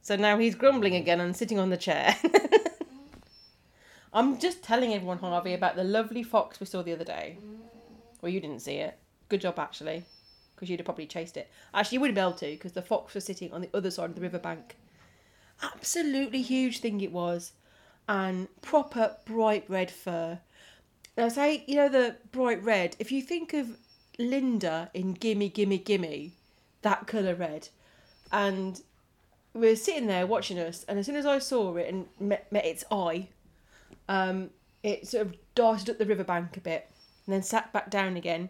So 0.00 0.16
now 0.16 0.38
he's 0.38 0.54
grumbling 0.54 0.96
again 0.96 1.20
and 1.20 1.36
sitting 1.36 1.58
on 1.58 1.70
the 1.70 1.76
chair. 1.76 2.16
I'm 4.12 4.38
just 4.38 4.62
telling 4.62 4.92
everyone, 4.92 5.18
Harvey, 5.18 5.54
about 5.54 5.76
the 5.76 5.84
lovely 5.84 6.22
fox 6.22 6.60
we 6.60 6.66
saw 6.66 6.82
the 6.82 6.92
other 6.92 7.04
day. 7.04 7.38
Well, 8.20 8.30
you 8.30 8.40
didn't 8.40 8.60
see 8.60 8.76
it. 8.76 8.98
Good 9.28 9.40
job, 9.40 9.58
actually, 9.58 10.04
because 10.54 10.68
you'd 10.68 10.80
have 10.80 10.84
probably 10.84 11.06
chased 11.06 11.36
it. 11.36 11.50
Actually, 11.72 11.96
you 11.96 12.00
wouldn't 12.00 12.16
be 12.16 12.20
able 12.20 12.32
to, 12.32 12.46
because 12.46 12.72
the 12.72 12.82
fox 12.82 13.14
was 13.14 13.24
sitting 13.24 13.52
on 13.52 13.62
the 13.62 13.70
other 13.72 13.90
side 13.90 14.10
of 14.10 14.14
the 14.14 14.20
riverbank. 14.20 14.76
Absolutely 15.62 16.42
huge 16.42 16.80
thing 16.80 17.00
it 17.00 17.12
was, 17.12 17.52
and 18.08 18.48
proper 18.60 19.16
bright 19.24 19.64
red 19.68 19.90
fur. 19.90 20.40
Now, 21.16 21.28
say, 21.28 21.64
you 21.66 21.76
know, 21.76 21.88
the 21.88 22.16
bright 22.32 22.62
red, 22.62 22.96
if 22.98 23.12
you 23.12 23.22
think 23.22 23.54
of 23.54 23.78
Linda 24.18 24.90
in 24.94 25.14
Gimme 25.14 25.48
Gimme 25.48 25.78
Gimme, 25.78 26.32
that 26.82 27.06
colour 27.06 27.34
red. 27.34 27.68
And 28.30 28.80
we 29.54 29.68
are 29.68 29.76
sitting 29.76 30.06
there 30.06 30.26
watching 30.26 30.58
us, 30.58 30.84
and 30.88 30.98
as 30.98 31.06
soon 31.06 31.16
as 31.16 31.26
I 31.26 31.38
saw 31.38 31.76
it 31.76 31.88
and 31.88 32.06
met, 32.18 32.50
met 32.50 32.64
its 32.64 32.84
eye, 32.90 33.28
um, 34.08 34.50
it 34.82 35.06
sort 35.06 35.26
of 35.26 35.34
darted 35.54 35.90
up 35.90 35.98
the 35.98 36.06
riverbank 36.06 36.56
a 36.56 36.60
bit 36.60 36.90
and 37.26 37.34
then 37.34 37.42
sat 37.42 37.72
back 37.72 37.90
down 37.90 38.16
again 38.16 38.48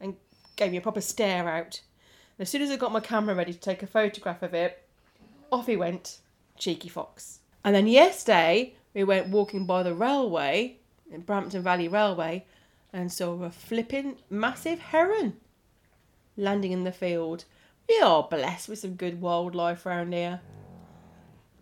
and 0.00 0.16
gave 0.56 0.70
me 0.70 0.76
a 0.76 0.82
proper 0.82 1.00
stare 1.00 1.48
out. 1.48 1.80
And 2.38 2.44
as 2.44 2.50
soon 2.50 2.62
as 2.62 2.70
I 2.70 2.76
got 2.76 2.92
my 2.92 3.00
camera 3.00 3.34
ready 3.34 3.52
to 3.52 3.58
take 3.58 3.82
a 3.82 3.86
photograph 3.86 4.42
of 4.42 4.54
it, 4.54 4.82
off 5.50 5.66
he 5.66 5.76
went, 5.76 6.18
cheeky 6.58 6.88
fox. 6.88 7.40
And 7.64 7.74
then 7.74 7.86
yesterday, 7.86 8.74
we 8.94 9.04
went 9.04 9.28
walking 9.28 9.64
by 9.64 9.82
the 9.82 9.94
railway, 9.94 10.76
in 11.10 11.20
Brampton 11.20 11.62
Valley 11.62 11.88
Railway, 11.88 12.44
and 12.96 13.12
saw 13.12 13.42
a 13.42 13.50
flipping 13.50 14.16
massive 14.30 14.78
heron 14.78 15.34
landing 16.34 16.72
in 16.72 16.84
the 16.84 16.92
field. 16.92 17.44
We 17.86 18.00
are 18.00 18.22
blessed 18.22 18.70
with 18.70 18.78
some 18.78 18.94
good 18.94 19.20
wildlife 19.20 19.84
around 19.84 20.14
here. 20.14 20.40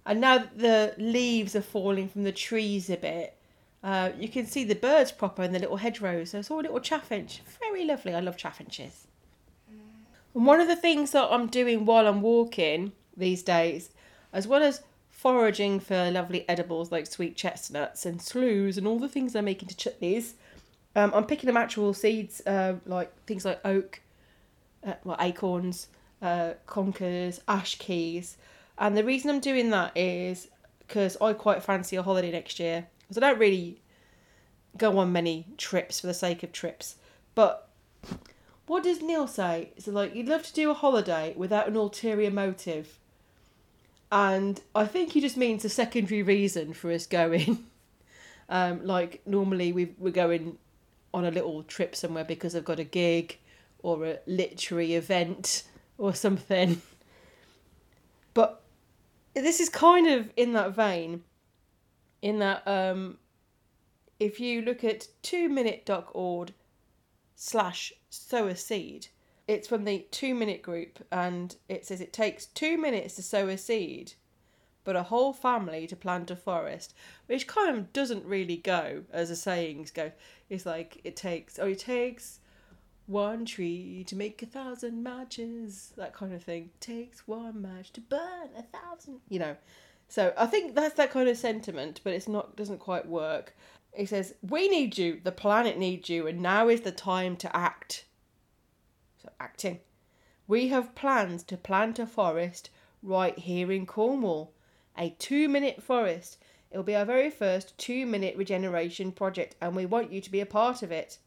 And 0.06 0.20
now 0.20 0.38
that 0.38 0.58
the 0.58 0.94
leaves 0.96 1.56
are 1.56 1.60
falling 1.60 2.08
from 2.08 2.22
the 2.22 2.30
trees 2.30 2.88
a 2.88 2.96
bit, 2.96 3.36
uh, 3.82 4.10
you 4.16 4.28
can 4.28 4.46
see 4.46 4.62
the 4.62 4.76
birds 4.76 5.10
proper 5.10 5.42
in 5.42 5.52
the 5.52 5.58
little 5.58 5.78
hedgerows. 5.78 6.30
So 6.30 6.38
I 6.38 6.42
saw 6.42 6.60
a 6.60 6.62
little 6.62 6.80
chaffinch. 6.80 7.40
Very 7.58 7.84
lovely. 7.84 8.14
I 8.14 8.20
love 8.20 8.36
chaffinches. 8.36 9.08
And 10.34 10.46
one 10.46 10.60
of 10.60 10.68
the 10.68 10.76
things 10.76 11.10
that 11.10 11.32
I'm 11.32 11.48
doing 11.48 11.84
while 11.84 12.06
I'm 12.06 12.22
walking 12.22 12.92
these 13.16 13.42
days, 13.42 13.90
as 14.32 14.46
well 14.46 14.62
as 14.62 14.82
foraging 15.10 15.80
for 15.80 16.12
lovely 16.12 16.48
edibles 16.48 16.92
like 16.92 17.08
sweet 17.08 17.36
chestnuts 17.36 18.06
and 18.06 18.22
sloughs 18.22 18.78
and 18.78 18.86
all 18.86 19.00
the 19.00 19.08
things 19.08 19.34
I 19.34 19.40
make 19.40 19.62
into 19.62 19.74
chutneys, 19.74 20.34
um, 20.96 21.12
I'm 21.14 21.24
picking 21.24 21.50
up 21.50 21.56
actual 21.56 21.92
seeds, 21.94 22.40
uh, 22.46 22.74
like 22.86 23.12
things 23.26 23.44
like 23.44 23.60
oak, 23.64 24.00
uh, 24.86 24.94
well, 25.04 25.16
acorns, 25.20 25.88
uh, 26.22 26.54
conkers, 26.66 27.40
ash 27.48 27.76
keys. 27.78 28.36
And 28.78 28.96
the 28.96 29.04
reason 29.04 29.30
I'm 29.30 29.40
doing 29.40 29.70
that 29.70 29.96
is 29.96 30.48
because 30.86 31.16
I 31.20 31.32
quite 31.32 31.62
fancy 31.62 31.96
a 31.96 32.02
holiday 32.02 32.30
next 32.30 32.58
year. 32.58 32.86
Because 33.02 33.22
I 33.22 33.28
don't 33.28 33.38
really 33.38 33.80
go 34.76 34.98
on 34.98 35.12
many 35.12 35.46
trips 35.56 36.00
for 36.00 36.06
the 36.06 36.14
sake 36.14 36.42
of 36.42 36.52
trips. 36.52 36.96
But 37.34 37.68
what 38.66 38.82
does 38.82 39.02
Neil 39.02 39.26
say? 39.26 39.70
So, 39.78 39.92
like, 39.92 40.14
you'd 40.14 40.28
love 40.28 40.42
to 40.44 40.52
do 40.52 40.70
a 40.70 40.74
holiday 40.74 41.34
without 41.36 41.68
an 41.68 41.76
ulterior 41.76 42.30
motive. 42.30 42.98
And 44.10 44.60
I 44.74 44.86
think 44.86 45.12
he 45.12 45.20
just 45.20 45.36
means 45.36 45.64
a 45.64 45.68
secondary 45.68 46.22
reason 46.22 46.72
for 46.72 46.90
us 46.90 47.06
going. 47.06 47.66
um, 48.48 48.84
like, 48.86 49.22
normally 49.26 49.72
we 49.72 49.92
we're 49.98 50.10
going 50.10 50.58
on 51.14 51.24
a 51.24 51.30
little 51.30 51.62
trip 51.62 51.94
somewhere 51.94 52.24
because 52.24 52.56
I've 52.56 52.64
got 52.64 52.80
a 52.80 52.84
gig 52.84 53.38
or 53.78 54.04
a 54.04 54.18
literary 54.26 54.94
event 54.94 55.62
or 55.96 56.14
something. 56.14 56.82
But 58.34 58.62
this 59.34 59.60
is 59.60 59.68
kind 59.68 60.08
of 60.08 60.28
in 60.36 60.54
that 60.54 60.74
vein, 60.74 61.22
in 62.20 62.40
that 62.40 62.66
um, 62.66 63.18
if 64.18 64.40
you 64.40 64.60
look 64.62 64.82
at 64.82 65.06
two 65.22 65.48
minute.org 65.48 66.52
slash 67.36 67.92
sow 68.10 68.48
a 68.48 68.56
seed, 68.56 69.06
it's 69.46 69.68
from 69.68 69.84
the 69.84 70.06
two 70.10 70.34
minute 70.34 70.62
group 70.62 71.04
and 71.12 71.54
it 71.68 71.86
says 71.86 72.00
it 72.00 72.12
takes 72.12 72.46
two 72.46 72.76
minutes 72.76 73.14
to 73.14 73.22
sow 73.22 73.46
a 73.48 73.56
seed 73.56 74.14
but 74.84 74.96
a 74.96 75.04
whole 75.04 75.32
family 75.32 75.86
to 75.86 75.96
plant 75.96 76.30
a 76.30 76.36
forest, 76.36 76.94
which 77.26 77.46
kind 77.46 77.76
of 77.76 77.92
doesn't 77.92 78.24
really 78.24 78.58
go 78.58 79.02
as 79.10 79.30
the 79.30 79.36
sayings 79.36 79.90
go. 79.90 80.12
It's 80.48 80.66
like 80.66 81.00
it 81.04 81.16
takes, 81.16 81.58
oh, 81.58 81.66
it 81.66 81.78
takes 81.78 82.40
One 83.06 83.44
tree 83.44 84.02
to 84.06 84.16
make 84.16 84.42
a 84.42 84.46
thousand 84.46 85.02
matches, 85.02 85.92
that 85.96 86.14
kind 86.14 86.32
of 86.32 86.42
thing. 86.42 86.70
Takes 86.80 87.28
one 87.28 87.60
match 87.60 87.92
to 87.92 88.00
burn 88.00 88.48
a 88.56 88.62
thousand. 88.62 89.20
You 89.28 89.40
know, 89.40 89.56
so 90.08 90.32
I 90.38 90.46
think 90.46 90.74
that's 90.74 90.94
that 90.94 91.10
kind 91.10 91.28
of 91.28 91.36
sentiment, 91.36 92.00
but 92.02 92.14
it's 92.14 92.28
not 92.28 92.56
doesn't 92.56 92.78
quite 92.78 93.06
work. 93.06 93.54
It 93.92 94.08
says, 94.08 94.34
"We 94.40 94.68
need 94.68 94.96
you. 94.96 95.20
The 95.22 95.32
planet 95.32 95.76
needs 95.78 96.08
you, 96.08 96.26
and 96.26 96.40
now 96.40 96.68
is 96.68 96.80
the 96.80 96.92
time 96.92 97.36
to 97.38 97.54
act." 97.54 98.06
So 99.22 99.28
acting. 99.38 99.80
We 100.46 100.68
have 100.68 100.94
plans 100.94 101.42
to 101.44 101.56
plant 101.58 101.98
a 101.98 102.06
forest 102.06 102.70
right 103.02 103.38
here 103.38 103.70
in 103.70 103.84
Cornwall. 103.84 104.54
A 104.96 105.10
two-minute 105.10 105.82
forest. 105.82 106.38
It 106.74 106.76
will 106.76 106.82
be 106.82 106.96
our 106.96 107.04
very 107.04 107.30
first 107.30 107.78
two-minute 107.78 108.36
regeneration 108.36 109.12
project, 109.12 109.54
and 109.60 109.76
we 109.76 109.86
want 109.86 110.10
you 110.10 110.20
to 110.20 110.30
be 110.30 110.40
a 110.40 110.46
part 110.46 110.82
of 110.82 110.90
it. 110.90 111.18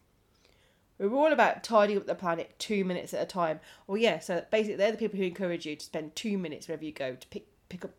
We're 1.00 1.14
all 1.14 1.32
about 1.32 1.64
tidying 1.64 1.98
up 2.00 2.06
the 2.06 2.16
planet 2.16 2.60
two 2.60 2.84
minutes 2.84 3.14
at 3.14 3.24
a 3.24 3.26
time. 3.26 3.62
Well, 3.88 3.98
yeah, 3.98 4.20
so 4.20 4.44
basically 4.52 4.76
they're 4.76 4.92
the 4.92 4.98
people 4.98 5.18
who 5.18 5.24
encourage 5.24 5.66
you 5.66 5.78
to 5.78 5.86
spend 5.86 6.18
two 6.18 6.38
minutes 6.38 6.68
wherever 6.68 6.84
you 6.84 6.92
go 6.92 7.16
to 7.16 7.28
pick 7.30 7.48
pick 7.70 7.86
up 7.86 7.92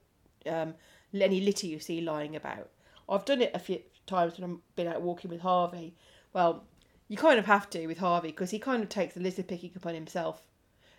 um, 0.46 0.74
any 1.14 1.40
litter 1.40 1.66
you 1.66 1.80
see 1.80 2.02
lying 2.02 2.36
about. 2.36 2.68
I've 3.08 3.24
done 3.24 3.40
it 3.40 3.52
a 3.54 3.58
few 3.58 3.80
times 4.06 4.38
when 4.38 4.50
I've 4.50 4.76
been 4.76 4.88
out 4.88 5.00
walking 5.00 5.30
with 5.30 5.40
Harvey. 5.40 5.94
Well, 6.34 6.64
you 7.08 7.16
kind 7.16 7.38
of 7.38 7.46
have 7.46 7.70
to 7.70 7.86
with 7.86 7.98
Harvey 7.98 8.28
because 8.28 8.50
he 8.50 8.58
kind 8.58 8.82
of 8.82 8.90
takes 8.90 9.14
the 9.14 9.22
litter 9.22 9.42
picking 9.42 9.72
upon 9.74 9.94
himself, 9.94 10.42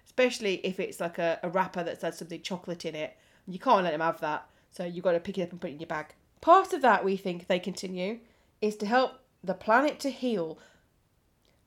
especially 0.04 0.56
if 0.66 0.80
it's 0.80 1.00
like 1.00 1.20
a, 1.20 1.40
a 1.44 1.50
wrapper 1.50 1.84
that's 1.84 2.02
had 2.02 2.16
something 2.16 2.42
chocolate 2.42 2.86
in 2.86 2.96
it. 2.96 3.16
You 3.48 3.60
can't 3.60 3.84
let 3.84 3.94
him 3.94 4.02
have 4.02 4.20
that, 4.22 4.50
so 4.72 4.84
you've 4.84 5.04
got 5.04 5.12
to 5.12 5.20
pick 5.20 5.38
it 5.38 5.44
up 5.44 5.52
and 5.52 5.62
put 5.62 5.70
it 5.70 5.74
in 5.74 5.80
your 5.80 5.88
bag. 5.88 6.16
Part 6.42 6.74
of 6.74 6.82
that, 6.82 7.04
we 7.04 7.18
think, 7.18 7.48
they 7.48 7.60
continue, 7.60 8.20
is 8.62 8.76
to 8.78 8.86
help 8.86 9.20
the 9.44 9.54
planet 9.54 10.00
to 10.02 10.10
heal. 10.10 10.58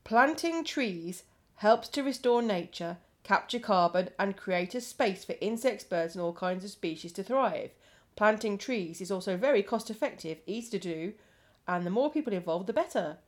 Planting 0.05 0.65
trees 0.65 1.25
helps 1.57 1.89
to 1.91 2.03
restore 2.03 2.43
nature, 2.43 2.99
capture 3.23 3.59
carbon, 3.59 4.09
and 4.19 4.37
create 4.37 4.75
a 4.75 4.81
space 4.81 5.25
for 5.25 5.35
insects, 5.41 5.85
birds, 5.85 6.15
and 6.15 6.23
all 6.23 6.33
kinds 6.33 6.65
of 6.65 6.71
species 6.71 7.13
to 7.13 7.23
thrive. 7.23 7.71
Planting 8.17 8.59
trees 8.59 9.01
is 9.01 9.11
also 9.11 9.37
very 9.37 9.63
cost 9.63 9.91
effective, 9.91 10.39
easy 10.47 10.71
to 10.71 10.79
do, 10.79 11.13
and 11.69 11.87
the 11.87 11.91
more 11.91 12.11
people 12.11 12.33
involved, 12.33 12.67
the 12.67 12.73
better. 12.73 13.19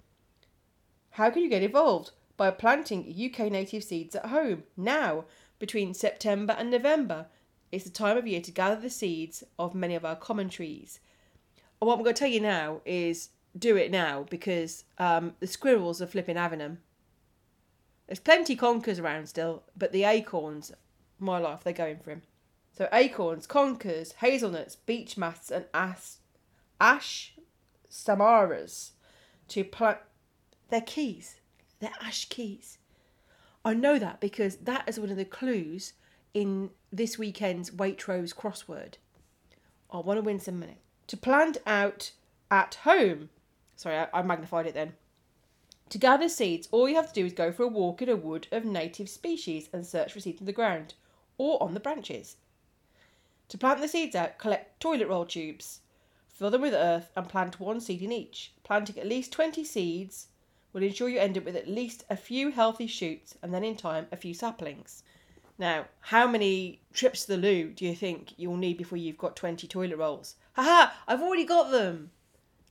How 1.11 1.31
can 1.31 1.43
you 1.43 1.49
get 1.49 1.63
involved? 1.63 2.11
By 2.37 2.51
planting 2.51 3.03
UK 3.03 3.53
native 3.53 3.85
seeds 3.85 4.17
at 4.17 4.27
home, 4.27 4.65
now, 4.77 5.27
between 5.59 5.95
September 5.95 6.55
and 6.59 6.71
November. 6.71 7.27
It's 7.71 7.85
the 7.85 7.91
time 7.91 8.17
of 8.17 8.27
year 8.27 8.41
to 8.41 8.51
gather 8.51 8.81
the 8.81 8.91
seeds 8.91 9.45
of 9.59 9.75
many 9.75 9.95
of 9.95 10.05
our 10.05 10.17
common 10.17 10.49
trees. 10.49 11.01
What 11.79 11.97
I'm 11.97 12.03
going 12.03 12.15
to 12.15 12.19
tell 12.19 12.31
you 12.31 12.41
now 12.41 12.81
is 12.85 13.31
do 13.57 13.77
it 13.77 13.91
now 13.91 14.27
because 14.31 14.85
um, 14.99 15.35
the 15.41 15.47
squirrels 15.47 16.01
are 16.01 16.07
flipping 16.07 16.37
having 16.37 16.59
them. 16.59 16.79
There's 18.07 18.19
plenty 18.19 18.57
conkers 18.57 18.99
around 18.99 19.29
still, 19.29 19.63
but 19.77 19.93
the 19.93 20.05
acorns, 20.05 20.73
my 21.19 21.39
life, 21.39 21.61
they're 21.63 21.73
going 21.73 21.99
for 21.99 22.11
him. 22.11 22.23
So 22.77 22.89
acorns, 22.93 23.47
conkers, 23.47 24.13
hazelnuts, 24.19 24.77
beech 24.77 25.17
mast, 25.17 25.51
and 25.51 25.67
ash, 25.73 26.17
ash 26.81 27.35
samaras 27.91 28.91
to 29.49 29.65
plant. 29.65 29.99
They're 30.69 30.81
keys. 30.81 31.37
They're 31.81 31.93
ash 32.03 32.29
keys. 32.29 32.79
I 33.65 33.75
know 33.75 33.99
that 33.99 34.21
because 34.21 34.57
that 34.57 34.89
is 34.89 34.99
one 35.01 35.11
of 35.11 35.17
the 35.17 35.25
clues 35.25 35.95
in 36.35 36.71
this 36.93 37.19
weekend's 37.19 37.71
Waitrose 37.71 38.35
crossword. 38.35 38.95
I 39.91 39.99
want 39.99 40.19
to 40.19 40.23
win 40.23 40.41
some 40.41 40.59
money. 40.59 40.84
To 41.09 41.17
plant 41.17 41.59
out 41.67 42.13
at 42.51 42.77
home. 42.77 43.31
Sorry, 43.77 43.97
I, 43.99 44.09
I 44.13 44.23
magnified 44.23 44.67
it 44.67 44.75
then. 44.75 44.95
To 45.91 45.99
gather 45.99 46.29
seeds, 46.29 46.69
all 46.71 46.89
you 46.89 46.97
have 46.97 47.09
to 47.09 47.15
do 47.15 47.27
is 47.27 47.33
go 47.33 47.53
for 47.53 47.65
a 47.65 47.69
walk 47.69 48.01
in 48.01 48.09
a 48.09 48.17
wood 48.17 48.49
of 48.51 48.65
native 48.65 49.09
species 49.09 49.69
and 49.73 49.87
search 49.87 50.13
for 50.13 50.21
seeds 50.21 50.41
in 50.41 50.47
the 50.47 50.53
ground 50.53 50.95
or 51.37 51.63
on 51.63 51.75
the 51.75 51.81
branches. 51.81 52.37
To 53.49 53.59
plant 53.59 53.81
the 53.81 53.89
seeds 53.89 54.17
out, 54.17 54.39
collect 54.39 54.81
toilet 54.81 55.09
roll 55.09 55.27
tubes, 55.27 55.81
fill 56.27 56.51
them 56.51 56.63
with 56.63 56.73
earth, 56.73 57.11
and 57.15 57.29
plant 57.29 57.61
one 57.61 57.81
seed 57.81 58.03
in 58.03 58.11
each. 58.11 58.53
Planting 58.63 58.99
at 58.99 59.07
least 59.07 59.33
20 59.33 59.63
seeds 59.63 60.29
will 60.73 60.83
ensure 60.83 61.09
you 61.09 61.19
end 61.19 61.37
up 61.37 61.45
with 61.45 61.55
at 61.55 61.69
least 61.69 62.05
a 62.09 62.17
few 62.17 62.51
healthy 62.51 62.87
shoots 62.87 63.37
and 63.43 63.53
then, 63.53 63.63
in 63.63 63.77
time, 63.77 64.07
a 64.11 64.17
few 64.17 64.33
saplings. 64.33 65.03
Now, 65.59 65.85
how 66.01 66.27
many 66.27 66.81
trips 66.93 67.27
to 67.27 67.29
the 67.29 67.37
loo 67.37 67.71
do 67.71 67.85
you 67.85 67.95
think 67.95 68.33
you'll 68.37 68.57
need 68.57 68.79
before 68.79 68.99
you've 68.99 69.19
got 69.19 69.37
20 69.37 69.69
toilet 69.69 69.97
rolls? 69.97 70.35
Haha, 70.55 70.93
I've 71.07 71.23
already 71.23 71.45
got 71.45 71.71
them! 71.71 72.11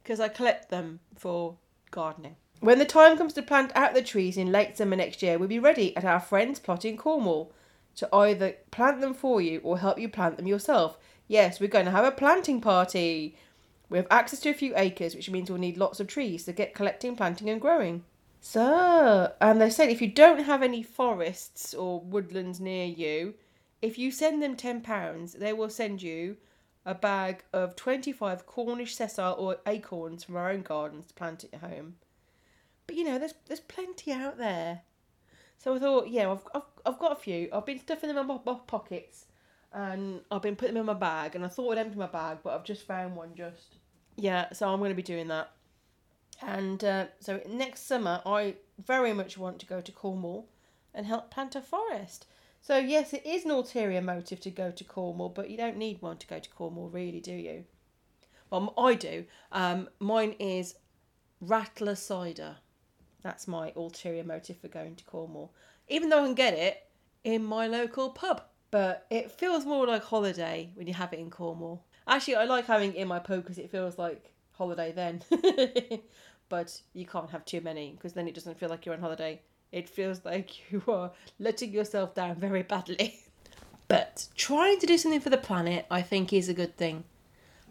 Because 0.02 0.20
I 0.20 0.30
collect 0.30 0.70
them 0.70 1.00
for 1.16 1.58
gardening. 1.92 2.36
When 2.60 2.80
the 2.80 2.86
time 2.86 3.18
comes 3.18 3.34
to 3.34 3.42
plant 3.42 3.72
out 3.76 3.94
the 3.94 4.02
trees 4.02 4.38
in 4.38 4.52
late 4.52 4.78
summer 4.78 4.96
next 4.96 5.22
year, 5.22 5.38
we'll 5.38 5.50
be 5.50 5.60
ready 5.60 5.96
at 5.98 6.06
our 6.06 6.20
friend's 6.20 6.60
plot 6.60 6.86
in 6.86 6.96
Cornwall 6.96 7.52
to 7.96 8.08
either 8.16 8.56
plant 8.72 9.02
them 9.02 9.14
for 9.14 9.42
you 9.42 9.60
or 9.64 9.80
help 9.80 10.00
you 10.00 10.08
plant 10.08 10.38
them 10.38 10.48
yourself. 10.48 10.98
Yes, 11.28 11.60
we're 11.60 11.68
going 11.68 11.86
to 11.86 11.92
have 11.92 12.06
a 12.06 12.12
planting 12.12 12.62
party. 12.62 13.38
We 13.90 13.98
have 13.98 14.08
access 14.10 14.40
to 14.42 14.50
a 14.50 14.54
few 14.54 14.74
acres, 14.78 15.14
which 15.14 15.30
means 15.30 15.50
we'll 15.50 15.60
need 15.60 15.78
lots 15.78 16.00
of 16.00 16.08
trees 16.08 16.46
to 16.46 16.54
get 16.54 16.74
collecting, 16.74 17.18
planting, 17.18 17.50
and 17.50 17.60
growing. 17.60 18.06
So, 18.40 19.34
and 19.42 19.62
they 19.62 19.70
said 19.70 19.90
if 19.90 20.02
you 20.02 20.08
don't 20.08 20.44
have 20.44 20.64
any 20.64 20.84
forests 20.84 21.74
or 21.74 22.00
woodlands 22.00 22.60
near 22.60 22.86
you, 22.86 23.36
if 23.82 23.98
you 23.98 24.10
send 24.10 24.42
them 24.42 24.56
£10, 24.56 25.38
they 25.38 25.52
will 25.52 25.70
send 25.70 26.02
you 26.02 26.38
a 26.86 26.94
bag 26.94 27.44
of 27.54 27.76
25 27.76 28.46
Cornish 28.46 28.96
sessile 28.96 29.36
oak 29.38 29.62
acorns 29.66 30.24
from 30.24 30.36
our 30.36 30.50
own 30.50 30.62
gardens 30.62 31.08
to 31.08 31.14
plant 31.14 31.44
at 31.46 31.60
home. 31.60 31.96
But 32.88 32.96
you 32.96 33.04
know, 33.04 33.18
there's 33.18 33.34
there's 33.48 33.62
plenty 33.62 34.12
out 34.12 34.38
there. 34.38 34.82
So 35.58 35.76
I 35.76 35.80
thought, 35.80 36.10
yeah, 36.10 36.30
I've, 36.30 36.46
I've, 36.54 36.62
I've 36.86 37.00
got 37.00 37.14
a 37.14 37.16
few. 37.16 37.48
I've 37.54 37.66
been 37.66 37.80
stuffing 37.80 38.10
them 38.10 38.18
in 38.18 38.28
my, 38.28 38.38
my 38.46 38.60
pockets 38.68 39.28
and 39.72 40.20
I've 40.30 40.42
been 40.42 40.58
putting 40.58 40.74
them 40.74 40.82
in 40.82 40.88
my 40.88 40.94
bag 40.94 41.36
and 41.36 41.46
I 41.46 41.48
thought 41.48 41.72
I'd 41.72 41.78
empty 41.78 41.98
my 41.98 42.08
bag, 42.08 42.40
but 42.44 42.54
I've 42.54 42.66
just 42.66 42.86
found 42.86 43.16
one 43.16 43.34
just. 43.34 43.78
Yeah, 44.18 44.52
so 44.52 44.68
I'm 44.68 44.80
going 44.80 44.92
to 44.92 44.96
be 44.96 45.02
doing 45.02 45.30
that. 45.30 45.52
And 46.42 46.84
uh, 46.84 47.06
so 47.20 47.40
next 47.48 47.88
summer, 47.88 48.22
I 48.26 48.56
very 48.78 49.14
much 49.14 49.38
want 49.38 49.60
to 49.60 49.66
go 49.66 49.80
to 49.80 49.92
Cornwall 49.92 50.50
and 50.94 51.06
help 51.06 51.32
plant 51.32 51.56
a 51.56 51.62
forest. 51.62 52.28
So, 52.64 52.78
yes, 52.78 53.12
it 53.12 53.26
is 53.26 53.44
an 53.44 53.52
ulterior 53.52 54.02
motive 54.02 54.40
to 54.40 54.50
go 54.50 54.72
to 54.72 54.84
Cornwall, 54.86 55.28
but 55.28 55.50
you 55.50 55.58
don't 55.58 55.76
need 55.76 56.02
one 56.02 56.16
to 56.16 56.26
go 56.26 56.40
to 56.40 56.50
Cornwall, 56.50 56.88
really, 56.88 57.20
do 57.20 57.34
you? 57.34 57.66
Well, 58.50 58.74
I 58.78 58.96
do. 58.96 59.26
Um, 59.52 59.90
mine 60.00 60.34
is 60.40 60.76
Rattler 61.42 61.96
cider. 61.96 62.56
That's 63.22 63.50
my 63.50 63.74
ulterior 63.76 64.24
motive 64.24 64.60
for 64.60 64.70
going 64.70 64.96
to 64.96 65.04
Cornwall. 65.04 65.54
Even 65.90 66.08
though 66.08 66.22
I 66.22 66.26
can 66.26 66.36
get 66.36 66.54
it 66.54 66.88
in 67.26 67.44
my 67.44 67.68
local 67.68 68.12
pub. 68.12 68.44
But 68.72 69.08
it 69.10 69.30
feels 69.30 69.66
more 69.66 69.86
like 69.86 70.06
holiday 70.06 70.72
when 70.76 70.88
you 70.88 70.94
have 70.94 71.12
it 71.12 71.20
in 71.20 71.30
Cornwall. 71.30 71.84
Actually, 72.08 72.36
I 72.36 72.46
like 72.46 72.66
having 72.66 72.94
it 72.94 72.98
in 72.98 73.10
my 73.10 73.20
pub 73.20 73.44
because 73.44 73.58
it 73.58 73.72
feels 73.72 73.98
like 73.98 74.32
holiday 74.54 74.94
then. 74.94 75.22
but 76.48 76.82
you 76.94 77.06
can't 77.06 77.30
have 77.30 77.44
too 77.44 77.60
many 77.60 77.92
because 77.92 78.14
then 78.14 78.30
it 78.30 78.36
doesn't 78.36 78.58
feel 78.58 78.70
like 78.70 78.86
you're 78.86 78.96
on 78.96 79.02
holiday. 79.02 79.42
It 79.74 79.90
feels 79.90 80.24
like 80.24 80.72
you 80.72 80.84
are 80.88 81.12
letting 81.40 81.72
yourself 81.72 82.14
down 82.14 82.36
very 82.36 82.62
badly. 82.62 83.20
but 83.90 84.28
trying 84.36 84.80
to 84.80 84.86
do 84.86 84.98
something 84.98 85.20
for 85.20 85.32
the 85.32 85.38
planet, 85.38 85.86
I 85.92 86.02
think, 86.02 86.32
is 86.32 86.48
a 86.48 86.54
good 86.54 86.78
thing. 86.78 87.04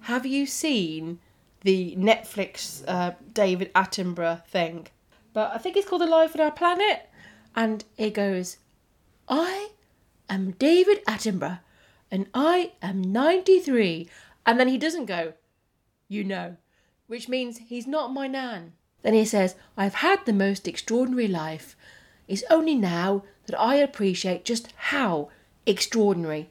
Have 0.03 0.27
you 0.27 0.45
seen 0.47 1.21
the 1.61 1.95
Netflix 1.97 2.83
uh, 2.89 3.13
David 3.33 3.73
Attenborough 3.73 4.45
thing? 4.45 4.89
But 5.33 5.53
I 5.55 5.59
think 5.59 5.77
it's 5.77 5.89
called 5.89 6.03
A 6.03 6.07
Life 6.07 6.35
on 6.35 6.43
Our 6.43 6.51
Planet. 6.51 7.09
And 7.55 7.85
it 7.97 8.15
goes, 8.15 8.59
I 9.29 9.71
am 10.29 10.53
David 10.53 11.05
Attenborough 11.07 11.61
and 12.11 12.27
I 12.35 12.73
am 12.83 13.01
93. 13.01 14.09
And 14.45 14.59
then 14.59 14.69
he 14.69 14.77
doesn't 14.77 15.07
go, 15.07 15.35
you 16.09 16.25
know, 16.25 16.57
which 17.07 17.29
means 17.29 17.59
he's 17.59 17.87
not 17.87 18.13
my 18.13 18.27
nan. 18.27 18.73
Then 19.03 19.15
he 19.15 19.25
says, 19.25 19.57
I've 19.77 19.95
had 19.95 20.25
the 20.25 20.33
most 20.33 20.69
extraordinary 20.69 21.29
life. 21.29 21.77
It's 22.29 22.45
only 22.51 22.75
now 22.75 23.25
that 23.47 23.59
I 23.61 23.77
appreciate 23.77 24.45
just 24.45 24.73
how 24.77 25.29
extraordinary. 25.67 26.49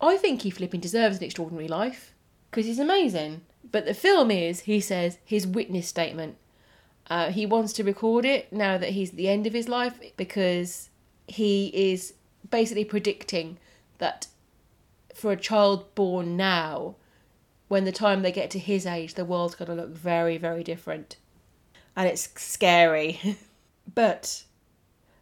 I 0.00 0.16
think 0.16 0.42
he 0.42 0.50
flipping 0.50 0.80
deserves 0.80 1.18
an 1.18 1.24
extraordinary 1.24 1.68
life 1.68 2.14
because 2.50 2.66
he's 2.66 2.78
amazing. 2.78 3.42
But 3.70 3.86
the 3.86 3.94
film 3.94 4.30
is, 4.30 4.60
he 4.60 4.80
says, 4.80 5.18
his 5.24 5.46
witness 5.46 5.86
statement. 5.86 6.36
Uh, 7.08 7.30
he 7.30 7.44
wants 7.44 7.72
to 7.74 7.84
record 7.84 8.24
it 8.24 8.52
now 8.52 8.78
that 8.78 8.90
he's 8.90 9.10
at 9.10 9.16
the 9.16 9.28
end 9.28 9.46
of 9.46 9.52
his 9.52 9.68
life 9.68 10.00
because 10.16 10.90
he 11.26 11.70
is 11.74 12.14
basically 12.50 12.84
predicting 12.84 13.58
that 13.98 14.26
for 15.14 15.32
a 15.32 15.36
child 15.36 15.94
born 15.94 16.36
now, 16.36 16.96
when 17.68 17.84
the 17.84 17.92
time 17.92 18.22
they 18.22 18.32
get 18.32 18.50
to 18.50 18.58
his 18.58 18.86
age, 18.86 19.14
the 19.14 19.24
world's 19.24 19.54
going 19.54 19.68
to 19.68 19.74
look 19.74 19.90
very, 19.90 20.38
very 20.38 20.64
different. 20.64 21.16
And 21.96 22.08
it's 22.08 22.28
scary. 22.36 23.38
but 23.94 24.44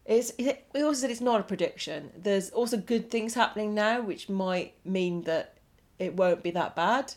it's 0.04 0.33
it 0.38 0.66
also 0.74 1.00
said 1.00 1.11
it's 1.11 1.20
not 1.20 1.40
a 1.40 1.44
prediction. 1.44 2.11
There's 2.16 2.50
also 2.50 2.76
good 2.76 3.11
things 3.11 3.35
happening 3.35 3.74
now, 3.74 4.00
which 4.00 4.28
might 4.28 4.74
mean 4.85 5.22
that 5.22 5.54
it 5.98 6.14
won't 6.14 6.42
be 6.42 6.50
that 6.52 6.76
bad. 6.76 7.14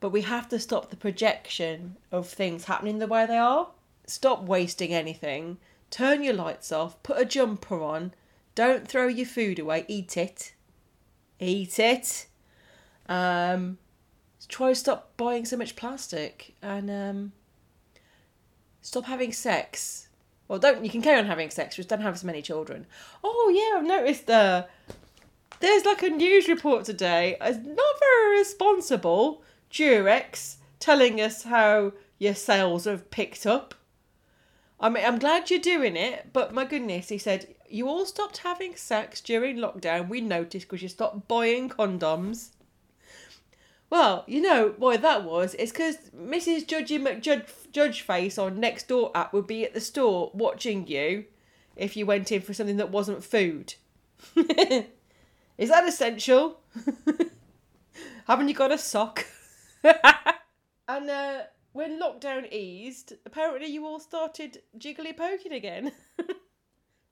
But 0.00 0.10
we 0.10 0.22
have 0.22 0.48
to 0.50 0.58
stop 0.58 0.90
the 0.90 0.96
projection 0.96 1.96
of 2.12 2.28
things 2.28 2.64
happening 2.64 2.98
the 2.98 3.06
way 3.06 3.24
they 3.26 3.38
are 3.38 3.68
stop 4.06 4.42
wasting 4.42 4.94
anything. 4.94 5.58
turn 5.88 6.22
your 6.22 6.34
lights 6.34 6.72
off, 6.72 7.00
put 7.04 7.18
a 7.18 7.24
jumper 7.24 7.80
on, 7.80 8.12
don't 8.56 8.88
throw 8.88 9.06
your 9.06 9.26
food 9.26 9.58
away, 9.58 9.84
eat 9.86 10.16
it. 10.16 10.52
Eat 11.38 11.78
it. 11.78 12.26
Um, 13.08 13.78
try 14.48 14.70
to 14.70 14.74
stop 14.74 15.16
buying 15.16 15.44
so 15.44 15.56
much 15.56 15.76
plastic 15.76 16.54
and 16.60 16.90
um, 16.90 17.32
stop 18.86 19.04
having 19.06 19.32
sex. 19.32 20.08
Well, 20.46 20.60
don't 20.60 20.84
you 20.84 20.90
can 20.90 21.02
carry 21.02 21.18
on 21.18 21.26
having 21.26 21.50
sex, 21.50 21.74
just 21.74 21.88
don't 21.88 22.02
have 22.02 22.14
as 22.14 22.22
many 22.22 22.40
children. 22.40 22.86
Oh 23.24 23.52
yeah, 23.52 23.78
I've 23.78 23.84
noticed 23.84 24.30
uh, 24.30 24.66
there's 25.58 25.84
like 25.84 26.04
a 26.04 26.08
news 26.08 26.46
report 26.46 26.84
today. 26.84 27.36
It's 27.40 27.58
not 27.66 28.00
very 28.00 28.38
responsible. 28.38 29.42
Durex 29.72 30.56
telling 30.78 31.20
us 31.20 31.42
how 31.42 31.94
your 32.18 32.34
sales 32.34 32.84
have 32.84 33.10
picked 33.10 33.44
up. 33.44 33.74
I 34.78 34.88
mean, 34.88 35.04
I'm 35.04 35.18
glad 35.18 35.50
you're 35.50 35.58
doing 35.58 35.96
it, 35.96 36.32
but 36.32 36.54
my 36.54 36.64
goodness, 36.64 37.08
he 37.08 37.18
said 37.18 37.56
you 37.68 37.88
all 37.88 38.06
stopped 38.06 38.38
having 38.38 38.76
sex 38.76 39.20
during 39.20 39.56
lockdown. 39.56 40.08
We 40.08 40.20
noticed 40.20 40.66
because 40.68 40.82
you 40.82 40.88
stopped 40.88 41.26
buying 41.26 41.68
condoms. 41.68 42.50
Well, 43.88 44.24
you 44.26 44.40
know 44.40 44.74
why 44.76 44.96
that 44.96 45.24
was? 45.24 45.54
It's 45.58 45.70
because 45.70 45.96
Mrs. 46.16 46.66
Judgy 46.66 47.00
McJudge 47.00 47.70
Judge 47.72 48.02
Face 48.02 48.36
on 48.36 48.58
next 48.58 48.88
door 48.88 49.12
app 49.14 49.32
would 49.32 49.46
be 49.46 49.64
at 49.64 49.74
the 49.74 49.80
store 49.80 50.30
watching 50.34 50.86
you 50.88 51.26
if 51.76 51.96
you 51.96 52.04
went 52.04 52.32
in 52.32 52.40
for 52.40 52.52
something 52.52 52.78
that 52.78 52.90
wasn't 52.90 53.22
food. 53.22 53.74
Is 54.36 55.70
that 55.70 55.86
essential? 55.86 56.60
Haven't 58.26 58.48
you 58.48 58.54
got 58.54 58.72
a 58.72 58.78
sock? 58.78 59.24
and 60.88 61.10
uh, 61.10 61.42
when 61.72 62.00
lockdown 62.00 62.50
eased, 62.52 63.12
apparently 63.24 63.68
you 63.68 63.86
all 63.86 64.00
started 64.00 64.62
jiggly 64.78 65.16
poking 65.16 65.52
again. 65.52 65.92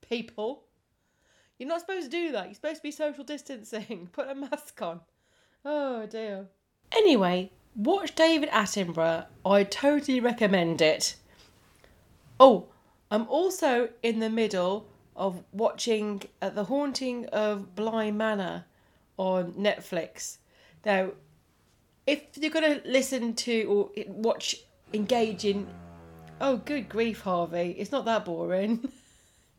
People. 0.09 0.63
You're 1.57 1.69
not 1.69 1.79
supposed 1.79 2.11
to 2.11 2.17
do 2.17 2.31
that. 2.33 2.45
You're 2.45 2.55
supposed 2.55 2.77
to 2.77 2.83
be 2.83 2.91
social 2.91 3.23
distancing. 3.23 4.09
Put 4.11 4.29
a 4.29 4.35
mask 4.35 4.81
on. 4.81 4.99
Oh 5.63 6.05
dear. 6.05 6.47
Anyway, 6.95 7.51
watch 7.75 8.15
David 8.15 8.49
Attenborough. 8.49 9.25
I 9.45 9.63
totally 9.63 10.19
recommend 10.19 10.81
it. 10.81 11.15
Oh, 12.39 12.67
I'm 13.11 13.27
also 13.27 13.89
in 14.01 14.19
the 14.19 14.29
middle 14.29 14.87
of 15.15 15.43
watching 15.51 16.23
uh, 16.41 16.49
The 16.49 16.65
Haunting 16.65 17.25
of 17.27 17.75
Bly 17.75 18.11
Manor 18.11 18.65
on 19.17 19.53
Netflix. 19.53 20.37
Now, 20.85 21.11
if 22.07 22.21
you're 22.35 22.51
going 22.51 22.81
to 22.81 22.87
listen 22.87 23.33
to 23.35 23.63
or 23.63 23.89
watch, 24.07 24.55
engage 24.93 25.45
in. 25.45 25.67
Oh, 26.39 26.57
good 26.57 26.89
grief, 26.89 27.21
Harvey. 27.21 27.75
It's 27.77 27.91
not 27.91 28.05
that 28.05 28.25
boring. 28.25 28.91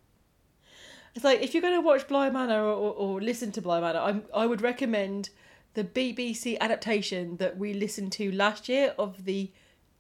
it's 1.14 1.25
like 1.25 1.40
if 1.40 1.55
you're 1.55 1.62
going 1.62 1.75
to 1.75 1.81
watch 1.81 2.07
Bly 2.07 2.31
Manor 2.31 2.62
or, 2.62 2.72
or, 2.72 2.92
or 2.92 3.20
listen 3.20 3.53
to 3.53 3.62
Bly 3.62 3.81
Manor, 3.81 4.01
I'm, 4.01 4.22
I 4.35 4.46
would 4.46 4.61
recommend 4.61 5.31
the 5.76 5.84
BBC 5.84 6.58
adaptation 6.58 7.36
that 7.36 7.58
we 7.58 7.74
listened 7.74 8.10
to 8.10 8.32
last 8.32 8.66
year 8.66 8.94
of 8.98 9.26
the 9.26 9.52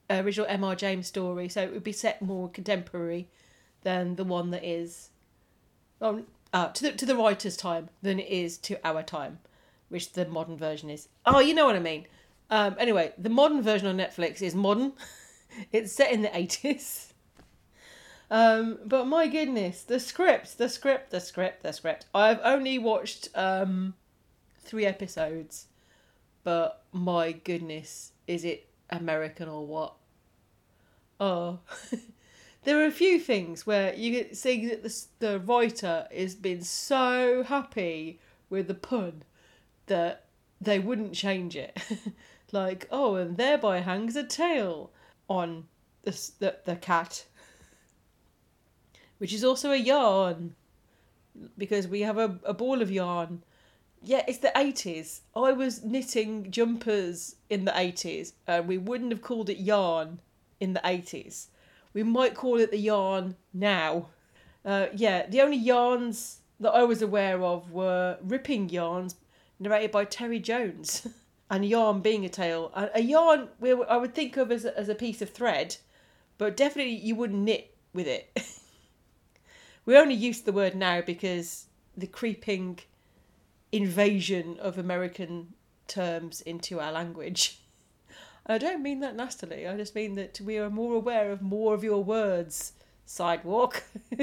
original 0.08 0.46
M.R. 0.48 0.74
James 0.74 1.06
story. 1.06 1.50
So 1.50 1.62
it 1.62 1.72
would 1.72 1.84
be 1.84 1.92
set 1.92 2.22
more 2.22 2.48
contemporary 2.48 3.28
than 3.82 4.16
the 4.16 4.24
one 4.24 4.50
that 4.52 4.64
is 4.64 5.10
oh, 6.00 6.24
uh, 6.54 6.68
to 6.68 6.82
the 6.82 6.92
to 6.92 7.04
the 7.04 7.14
writer's 7.14 7.58
time 7.58 7.90
than 8.00 8.18
it 8.18 8.28
is 8.28 8.56
to 8.58 8.78
our 8.88 9.02
time, 9.02 9.38
which 9.90 10.14
the 10.14 10.24
modern 10.24 10.56
version 10.56 10.88
is. 10.88 11.08
Oh, 11.26 11.40
you 11.40 11.52
know 11.52 11.66
what 11.66 11.76
I 11.76 11.80
mean. 11.80 12.06
Um, 12.48 12.74
anyway, 12.78 13.12
the 13.18 13.28
modern 13.28 13.60
version 13.60 13.86
on 13.86 13.98
Netflix 13.98 14.40
is 14.40 14.54
modern. 14.54 14.94
it's 15.72 15.92
set 15.92 16.10
in 16.10 16.22
the 16.22 16.34
eighties. 16.34 17.12
Um, 18.30 18.78
but 18.86 19.06
my 19.06 19.26
goodness, 19.26 19.82
the 19.82 20.00
script, 20.00 20.56
the 20.56 20.70
script, 20.70 21.10
the 21.10 21.20
script, 21.20 21.62
the 21.62 21.72
script. 21.72 22.06
I've 22.14 22.40
only 22.42 22.78
watched 22.78 23.28
um, 23.34 23.94
three 24.66 24.84
episodes, 24.84 25.66
but 26.44 26.82
my 26.92 27.32
goodness, 27.32 28.12
is 28.26 28.44
it 28.44 28.68
American 28.90 29.48
or 29.48 29.66
what? 29.66 29.94
Oh, 31.18 31.60
there 32.64 32.80
are 32.80 32.86
a 32.86 32.92
few 32.92 33.18
things 33.18 33.66
where 33.66 33.94
you 33.94 34.34
see 34.34 34.66
that 34.66 34.82
the, 34.82 35.04
the 35.20 35.40
writer 35.40 36.06
has 36.14 36.34
been 36.34 36.62
so 36.62 37.44
happy 37.44 38.20
with 38.50 38.68
the 38.68 38.74
pun 38.74 39.22
that 39.86 40.24
they 40.60 40.78
wouldn't 40.78 41.14
change 41.14 41.56
it. 41.56 41.78
like, 42.52 42.86
oh, 42.90 43.14
and 43.14 43.36
thereby 43.36 43.80
hangs 43.80 44.16
a 44.16 44.24
tail 44.24 44.90
on 45.28 45.64
the, 46.02 46.10
the, 46.38 46.56
the 46.64 46.76
cat, 46.76 47.24
which 49.18 49.32
is 49.32 49.44
also 49.44 49.70
a 49.72 49.76
yarn 49.76 50.54
because 51.58 51.86
we 51.88 52.00
have 52.00 52.18
a, 52.18 52.38
a 52.44 52.54
ball 52.54 52.82
of 52.82 52.90
yarn. 52.90 53.42
Yeah, 54.02 54.22
it's 54.28 54.38
the 54.38 54.52
80s. 54.54 55.20
I 55.34 55.52
was 55.52 55.82
knitting 55.82 56.50
jumpers 56.50 57.36
in 57.50 57.64
the 57.64 57.72
80s 57.72 58.32
and 58.46 58.68
we 58.68 58.78
wouldn't 58.78 59.10
have 59.10 59.22
called 59.22 59.50
it 59.50 59.58
yarn 59.58 60.20
in 60.60 60.74
the 60.74 60.80
80s 60.80 61.48
we 61.96 62.02
might 62.02 62.34
call 62.34 62.60
it 62.60 62.70
the 62.70 62.78
yarn 62.78 63.36
now. 63.54 64.08
Uh, 64.66 64.88
yeah, 64.94 65.24
the 65.26 65.40
only 65.40 65.56
yarns 65.56 66.40
that 66.60 66.72
I 66.72 66.84
was 66.84 67.00
aware 67.00 67.42
of 67.42 67.72
were 67.72 68.18
ripping 68.22 68.68
yarns 68.68 69.16
narrated 69.58 69.92
by 69.92 70.04
Terry 70.04 70.38
Jones, 70.38 71.06
and 71.50 71.64
yarn 71.64 72.00
being 72.00 72.26
a 72.26 72.28
tale. 72.28 72.70
A, 72.74 73.00
yarn 73.00 73.48
I 73.62 73.96
would 73.96 74.14
think 74.14 74.36
of 74.36 74.52
as 74.52 74.66
a, 74.66 74.78
as 74.78 74.90
a 74.90 74.94
piece 74.94 75.22
of 75.22 75.30
thread, 75.30 75.78
but 76.36 76.54
definitely 76.54 76.96
you 76.96 77.14
wouldn't 77.14 77.42
knit 77.42 77.74
with 77.94 78.06
it. 78.06 78.42
we 79.86 79.96
only 79.96 80.14
use 80.14 80.42
the 80.42 80.52
word 80.52 80.74
now 80.74 81.00
because 81.00 81.64
the 81.96 82.06
creeping 82.06 82.78
invasion 83.72 84.58
of 84.60 84.78
American 84.78 85.54
terms 85.88 86.40
into 86.40 86.80
our 86.80 86.92
language. 86.92 87.58
I 88.46 88.58
don't 88.58 88.82
mean 88.82 89.00
that 89.00 89.16
nastily. 89.16 89.66
I 89.66 89.76
just 89.76 89.94
mean 89.94 90.14
that 90.14 90.40
we 90.40 90.58
are 90.58 90.70
more 90.70 90.94
aware 90.94 91.32
of 91.32 91.42
more 91.42 91.74
of 91.74 91.82
your 91.82 92.02
words. 92.02 92.72
Sidewalk. 93.04 93.82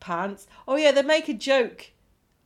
pants. 0.00 0.46
Oh, 0.66 0.76
yeah, 0.76 0.92
they 0.92 1.02
make 1.02 1.28
a 1.28 1.34
joke 1.34 1.90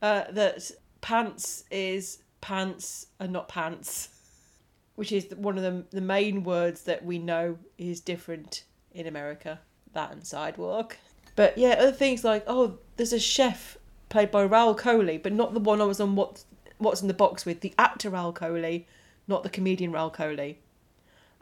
uh, 0.00 0.24
that 0.30 0.70
pants 1.00 1.64
is 1.70 2.18
pants 2.40 3.06
and 3.18 3.32
not 3.32 3.48
pants, 3.48 4.08
which 4.94 5.12
is 5.12 5.34
one 5.36 5.56
of 5.56 5.62
the, 5.62 5.84
the 5.90 6.00
main 6.00 6.44
words 6.44 6.82
that 6.84 7.04
we 7.04 7.18
know 7.18 7.58
is 7.78 8.00
different 8.00 8.64
in 8.92 9.06
America. 9.06 9.60
That 9.92 10.12
and 10.12 10.26
sidewalk. 10.26 10.96
But 11.36 11.58
yeah, 11.58 11.76
other 11.78 11.92
things 11.92 12.24
like, 12.24 12.44
oh, 12.46 12.78
there's 12.96 13.12
a 13.12 13.18
chef 13.20 13.76
played 14.12 14.30
by 14.30 14.46
Rahul 14.46 14.78
Kohli, 14.78 15.22
but 15.22 15.32
not 15.32 15.54
the 15.54 15.60
one 15.60 15.80
I 15.80 15.84
was 15.84 16.00
on 16.00 16.14
what, 16.14 16.44
What's 16.78 17.02
in 17.02 17.08
the 17.08 17.14
Box 17.14 17.44
with, 17.44 17.60
the 17.60 17.74
actor 17.78 18.10
Rahul 18.10 18.34
Kohli 18.34 18.84
not 19.28 19.42
the 19.42 19.50
comedian 19.50 19.92
Rahul 19.92 20.14
Kohli. 20.14 20.56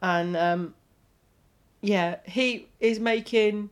And 0.02 0.36
um, 0.36 0.74
yeah, 1.80 2.16
he 2.24 2.68
is 2.78 2.98
making 2.98 3.70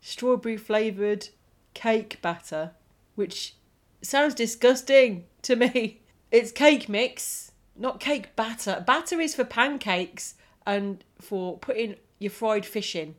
strawberry 0.00 0.56
flavoured 0.56 1.28
cake 1.72 2.20
batter, 2.22 2.72
which 3.14 3.54
sounds 4.02 4.34
disgusting 4.34 5.24
to 5.42 5.56
me. 5.56 6.00
It's 6.30 6.50
cake 6.50 6.88
mix, 6.88 7.52
not 7.76 8.00
cake 8.00 8.34
batter. 8.34 8.82
Batter 8.84 9.20
is 9.20 9.36
for 9.36 9.44
pancakes 9.44 10.34
and 10.66 11.04
for 11.20 11.58
putting 11.58 11.94
your 12.18 12.32
fried 12.32 12.66
fish 12.66 12.96
in. 12.96 13.14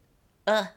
Ugh. 0.45 0.67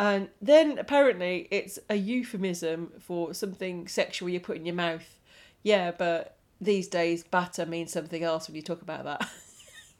And 0.00 0.30
then 0.40 0.78
apparently 0.78 1.46
it's 1.50 1.78
a 1.90 1.94
euphemism 1.94 2.90
for 3.00 3.34
something 3.34 3.86
sexual 3.86 4.30
you 4.30 4.40
put 4.40 4.56
in 4.56 4.64
your 4.64 4.74
mouth. 4.74 5.18
Yeah, 5.62 5.90
but 5.90 6.38
these 6.58 6.88
days 6.88 7.22
batter 7.22 7.66
means 7.66 7.92
something 7.92 8.24
else 8.24 8.48
when 8.48 8.56
you 8.56 8.62
talk 8.62 8.80
about 8.80 9.04
that. 9.04 9.28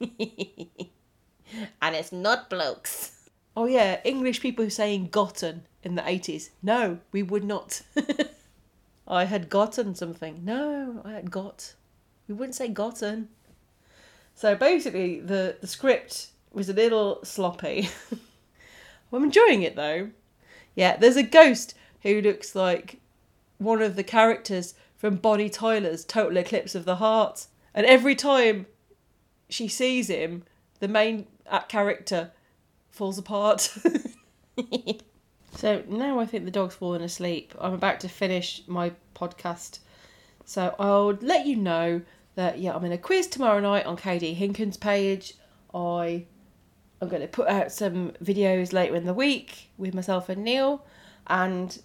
and 1.83 1.95
it's 1.95 2.13
not 2.13 2.49
blokes. 2.49 3.29
Oh 3.55 3.67
yeah, 3.67 4.01
English 4.03 4.41
people 4.41 4.71
saying 4.71 5.09
gotten 5.09 5.65
in 5.83 5.97
the 5.97 6.03
80s. 6.03 6.49
No, 6.63 7.01
we 7.13 7.23
would 7.23 7.45
not. 7.45 7.83
I 9.07 9.27
had 9.27 9.51
gotten 9.51 9.95
something. 9.95 10.41
No, 10.47 11.03
I 11.05 11.13
had 11.13 11.31
got. 11.31 11.75
We 12.27 12.33
wouldn't 12.33 12.55
say 12.55 12.69
gotten. 12.69 13.29
So 14.35 14.57
basically, 14.57 15.21
the, 15.21 15.57
the 15.61 15.67
script 15.67 16.29
was 16.53 16.71
a 16.71 16.73
little 16.73 17.23
sloppy. 17.23 17.91
I'm 19.13 19.25
enjoying 19.25 19.63
it 19.63 19.77
though. 19.77 20.11
Yeah, 20.75 20.97
there's 20.97 21.17
a 21.17 21.23
ghost 21.23 21.75
who 22.03 22.21
looks 22.21 22.55
like 22.55 23.01
one 23.59 23.83
of 23.83 23.97
the 23.97 24.05
characters 24.05 24.75
from 24.97 25.17
Bonnie 25.17 25.51
Tyler's 25.51 26.05
Total 26.05 26.37
Eclipse 26.37 26.75
of 26.75 26.85
the 26.85 26.97
Heart. 26.97 27.47
And 27.75 27.87
every 27.87 28.15
time 28.15 28.67
she 29.49 29.69
sees 29.69 30.09
him, 30.09 30.45
the 30.79 30.89
main 30.89 31.27
character 31.69 32.33
falls 32.91 33.19
apart. 33.19 33.61
so 35.57 35.83
now 35.89 36.19
I 36.19 36.27
think 36.27 36.45
the 36.45 36.51
dog's 36.51 36.75
fallen 36.75 37.03
asleep. 37.03 37.55
I'm 37.61 37.75
about 37.75 38.01
to 38.01 38.09
finish 38.09 38.63
my 38.67 38.93
podcast. 39.15 39.81
So 40.45 40.75
I'll 40.79 41.15
let 41.21 41.47
you 41.47 41.57
know 41.57 42.03
that, 42.35 42.59
yeah, 42.59 42.75
I'm 42.75 42.85
in 42.85 42.93
a 42.93 42.99
quiz 42.99 43.27
tomorrow 43.27 43.61
night 43.61 43.87
on 43.87 43.97
KD 43.97 44.37
Hinken's 44.37 44.77
page. 44.77 45.35
I 45.73 46.27
I'm 47.01 47.09
going 47.09 47.23
to 47.23 47.29
put 47.29 47.49
out 47.49 47.73
some 47.73 48.13
videos 48.23 48.73
later 48.73 48.95
in 48.95 49.07
the 49.07 49.15
week 49.15 49.71
with 49.79 49.95
myself 49.95 50.29
and 50.29 50.45
Neil, 50.45 50.85
and 51.27 51.81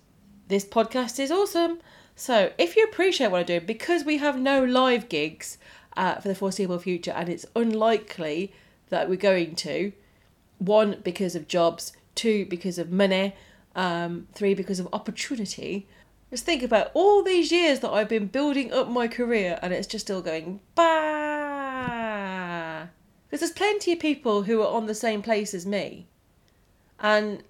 this 0.48 0.66
podcast 0.66 1.20
is 1.20 1.32
awesome. 1.32 1.80
So 2.16 2.52
if 2.58 2.76
you 2.76 2.84
appreciate 2.84 3.32
what 3.32 3.40
I 3.40 3.44
do, 3.44 3.62
because 3.62 4.04
we 4.04 4.18
have 4.18 4.40
no 4.40 4.64
live 4.64 5.10
gigs 5.10 5.58
uh, 5.96 6.16
for 6.16 6.28
the 6.28 6.36
foreseeable 6.36 6.80
future, 6.80 7.12
and 7.12 7.30
it's 7.30 7.46
unlikely 7.56 8.54
that 8.90 9.10
we're 9.10 9.16
going 9.16 9.56
to, 9.56 9.94
one 10.58 11.02
because 11.04 11.36
of 11.36 11.48
jobs, 11.48 11.94
two 12.14 12.46
because 12.46 12.78
of 12.78 12.92
money, 12.92 13.36
um, 13.76 14.28
three 14.34 14.54
because 14.54 14.80
of 14.80 14.88
opportunity. 14.94 15.88
Just 16.30 16.46
think 16.46 16.64
about 16.64 16.92
all 16.94 17.24
these 17.24 17.52
years 17.52 17.80
that 17.82 17.92
I've 17.92 18.10
been 18.10 18.28
building 18.28 18.74
up 18.74 18.90
my 18.90 19.08
career, 19.08 19.60
and 19.62 19.74
it's 19.74 19.88
just 19.88 20.06
still 20.06 20.22
going 20.22 20.60
bah. 20.76 21.25
Because 23.36 23.50
there's 23.50 23.58
plenty 23.58 23.92
of 23.92 24.00
people 24.00 24.44
who 24.44 24.62
are 24.62 24.74
on 24.74 24.86
the 24.86 24.96
same 24.96 25.22
place 25.22 25.54
as 25.54 25.66
me, 25.66 26.08
and 27.02 27.44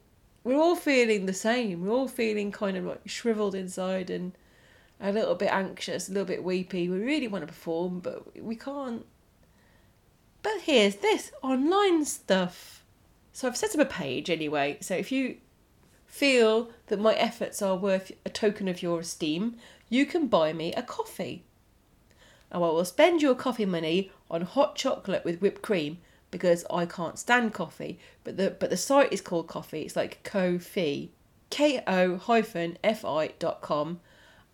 we're 0.43 0.57
all 0.57 0.75
feeling 0.75 1.27
the 1.27 1.31
same. 1.31 1.85
We're 1.85 1.93
all 1.93 2.07
feeling 2.07 2.51
kind 2.51 2.75
of 2.75 2.85
like 2.85 3.01
shriveled 3.07 3.53
inside 3.53 4.09
and 4.09 4.35
a 4.99 5.11
little 5.11 5.35
bit 5.35 5.53
anxious, 5.53 6.09
a 6.09 6.11
little 6.11 6.25
bit 6.25 6.43
weepy. 6.43 6.89
We 6.89 6.97
really 6.97 7.27
want 7.27 7.43
to 7.43 7.47
perform, 7.47 7.99
but 7.99 8.41
we 8.43 8.55
can't. 8.55 9.05
But 10.41 10.61
here's 10.63 10.95
this 10.95 11.31
online 11.43 12.03
stuff. 12.05 12.83
So 13.31 13.47
I've 13.47 13.55
set 13.55 13.75
up 13.75 13.81
a 13.81 13.85
page 13.85 14.31
anyway. 14.31 14.79
So 14.81 14.95
if 14.95 15.11
you 15.11 15.37
feel 16.07 16.71
that 16.87 16.99
my 16.99 17.13
efforts 17.13 17.61
are 17.61 17.75
worth 17.75 18.11
a 18.25 18.31
token 18.31 18.67
of 18.67 18.81
your 18.81 19.01
esteem, 19.01 19.57
you 19.89 20.07
can 20.07 20.29
buy 20.29 20.51
me 20.51 20.73
a 20.73 20.81
coffee. 20.81 21.43
And 22.49 22.63
I 22.63 22.67
will 22.69 22.85
spend 22.85 23.21
your 23.21 23.35
coffee 23.35 23.67
money 23.67 24.11
on 24.29 24.41
hot 24.41 24.75
chocolate 24.75 25.23
with 25.23 25.41
whipped 25.41 25.61
cream 25.61 25.99
because 26.31 26.65
I 26.69 26.85
can't 26.85 27.19
stand 27.19 27.53
coffee. 27.53 27.99
But 28.23 28.37
the 28.37 28.55
but 28.59 28.69
the 28.69 28.77
site 28.77 29.13
is 29.13 29.21
called 29.21 29.47
coffee. 29.47 29.81
It's 29.81 29.95
like 29.95 30.23
Ko-fi. 30.23 31.09
K 31.49 31.83
O 31.87 32.17
hyphen 32.17 32.77
F 32.83 33.05
I 33.05 33.27
dot 33.39 33.61
com 33.61 33.99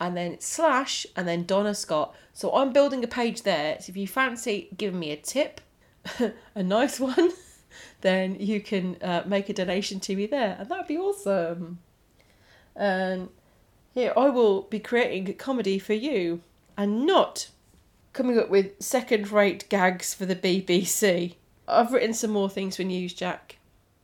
and 0.01 0.17
then 0.17 0.39
slash 0.39 1.05
and 1.15 1.27
then 1.27 1.45
Donna 1.45 1.75
Scott. 1.75 2.15
So 2.34 2.55
I'm 2.55 2.73
building 2.73 3.03
a 3.03 3.07
page 3.07 3.43
there. 3.43 3.77
So 3.79 3.91
if 3.91 3.97
you 3.97 4.07
fancy 4.07 4.69
giving 4.75 4.99
me 4.99 5.12
a 5.12 5.15
tip, 5.15 5.62
a 6.55 6.63
nice 6.63 6.99
one, 6.99 7.31
then 8.01 8.36
you 8.39 8.62
can 8.62 8.97
uh, 9.01 9.23
make 9.25 9.47
a 9.47 9.53
donation 9.53 9.99
to 10.01 10.15
me 10.15 10.25
there, 10.25 10.57
and 10.60 10.67
that'd 10.69 10.88
be 10.88 10.97
awesome. 10.97 11.79
And 12.75 13.29
here 13.93 14.12
I 14.17 14.29
will 14.29 14.63
be 14.63 14.79
creating 14.79 15.31
comedy 15.36 15.77
for 15.77 15.93
you, 15.93 16.41
and 16.75 17.05
not 17.05 17.49
coming 18.13 18.38
up 18.38 18.50
with 18.50 18.82
second-rate 18.82 19.69
gags 19.69 20.13
for 20.13 20.26
the 20.26 20.36
BBC. 20.36 21.36
I've 21.67 21.93
written 21.93 22.13
some 22.13 22.32
more 22.32 22.50
things 22.50 22.76
for 22.76 22.84
Newsjack. 22.84 23.54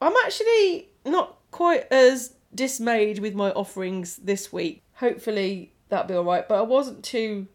I'm 0.01 0.13
actually 0.25 0.89
not 1.05 1.37
quite 1.51 1.91
as 1.91 2.33
dismayed 2.53 3.19
with 3.19 3.33
my 3.33 3.51
offerings 3.51 4.17
this 4.17 4.53
week. 4.53 4.83
Hopefully 4.95 5.73
that'll 5.89 6.07
be 6.07 6.13
alright. 6.13 6.47
But 6.47 6.59
I 6.59 6.61
wasn't 6.61 7.03
too 7.03 7.47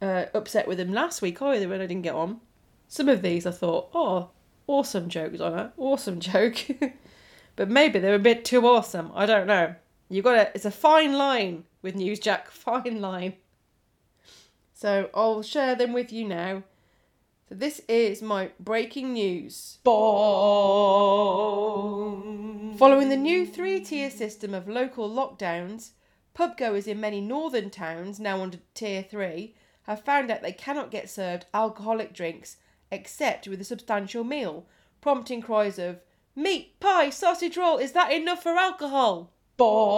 uh, 0.00 0.26
upset 0.34 0.68
with 0.68 0.78
them 0.78 0.92
last 0.92 1.22
week 1.22 1.40
either 1.42 1.68
when 1.68 1.80
I 1.80 1.86
didn't 1.86 2.02
get 2.02 2.14
on. 2.14 2.40
Some 2.88 3.08
of 3.08 3.22
these 3.22 3.46
I 3.46 3.50
thought, 3.50 3.90
oh, 3.94 4.30
awesome 4.66 5.08
jokes 5.08 5.40
on 5.40 5.58
it, 5.58 5.72
awesome 5.76 6.20
joke. 6.20 6.66
but 7.56 7.68
maybe 7.68 7.98
they're 7.98 8.14
a 8.14 8.20
bit 8.20 8.44
too 8.44 8.66
awesome. 8.66 9.10
I 9.14 9.26
don't 9.26 9.46
know. 9.46 9.74
You 10.08 10.22
got 10.22 10.32
to. 10.32 10.50
It's 10.54 10.64
a 10.64 10.70
fine 10.70 11.14
line 11.14 11.64
with 11.82 11.94
Newsjack. 11.94 12.48
Fine 12.48 13.00
line. 13.00 13.34
So 14.80 15.10
I'll 15.12 15.42
share 15.42 15.74
them 15.74 15.92
with 15.92 16.12
you 16.12 16.24
now. 16.24 16.62
So 17.48 17.56
this 17.56 17.80
is 17.88 18.22
my 18.22 18.52
breaking 18.60 19.12
news. 19.12 19.80
Bong. 19.82 19.96
Following 22.78 23.08
the 23.08 23.16
new 23.16 23.44
three-tier 23.44 24.08
system 24.08 24.54
of 24.54 24.68
local 24.68 25.10
lockdowns, 25.10 25.94
pubgoers 26.32 26.86
in 26.86 27.00
many 27.00 27.20
northern 27.20 27.70
towns, 27.70 28.20
now 28.20 28.40
under 28.40 28.58
tier 28.74 29.02
three, 29.02 29.56
have 29.82 30.04
found 30.04 30.30
out 30.30 30.42
they 30.42 30.52
cannot 30.52 30.92
get 30.92 31.10
served 31.10 31.46
alcoholic 31.52 32.14
drinks 32.14 32.58
except 32.92 33.48
with 33.48 33.60
a 33.60 33.64
substantial 33.64 34.22
meal, 34.22 34.64
prompting 35.00 35.42
cries 35.42 35.80
of 35.80 35.98
meat, 36.36 36.78
pie, 36.78 37.10
sausage 37.10 37.56
roll, 37.56 37.78
is 37.78 37.90
that 37.90 38.12
enough 38.12 38.44
for 38.44 38.56
alcohol? 38.56 39.32
Bong. 39.56 39.88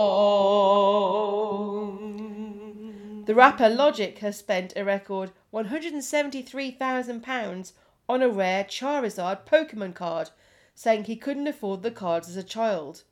The 3.27 3.35
rapper 3.35 3.69
Logic 3.69 4.19
has 4.21 4.39
spent 4.39 4.73
a 4.77 4.85
record 4.85 5.33
£173,000 5.53 7.73
on 8.09 8.23
a 8.23 8.29
rare 8.29 8.65
Charizard 8.65 9.45
Pokemon 9.47 9.95
card, 9.95 10.31
saying 10.75 11.05
he 11.05 11.17
couldn't 11.17 11.47
afford 11.47 11.83
the 11.83 11.91
cards 11.91 12.29
as 12.29 12.37
a 12.37 12.43
child. 12.43 13.03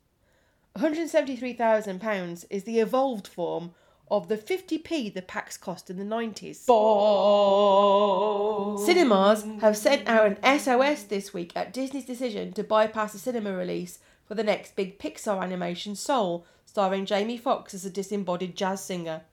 £173,000 0.75 2.45
is 2.49 2.63
the 2.63 2.79
evolved 2.79 3.27
form 3.27 3.75
of 4.09 4.27
the 4.27 4.37
50p 4.37 5.13
the 5.13 5.21
packs 5.21 5.57
cost 5.57 5.89
in 5.89 5.97
the 5.97 6.03
90s. 6.03 6.65
Bong. 6.65 8.77
Cinemas 8.83 9.45
have 9.61 9.77
sent 9.77 10.07
out 10.07 10.25
an 10.25 10.59
SOS 10.59 11.03
this 11.03 11.33
week 11.33 11.51
at 11.55 11.73
Disney's 11.73 12.05
decision 12.05 12.51
to 12.53 12.63
bypass 12.63 13.13
a 13.13 13.19
cinema 13.19 13.53
release 13.53 13.99
for 14.25 14.35
the 14.35 14.43
next 14.43 14.75
big 14.75 14.97
Pixar 14.97 15.43
animation 15.43 15.95
Soul, 15.95 16.45
starring 16.65 17.05
Jamie 17.05 17.37
Foxx 17.37 17.73
as 17.73 17.85
a 17.85 17.89
disembodied 17.89 18.55
jazz 18.55 18.83
singer. 18.83 19.23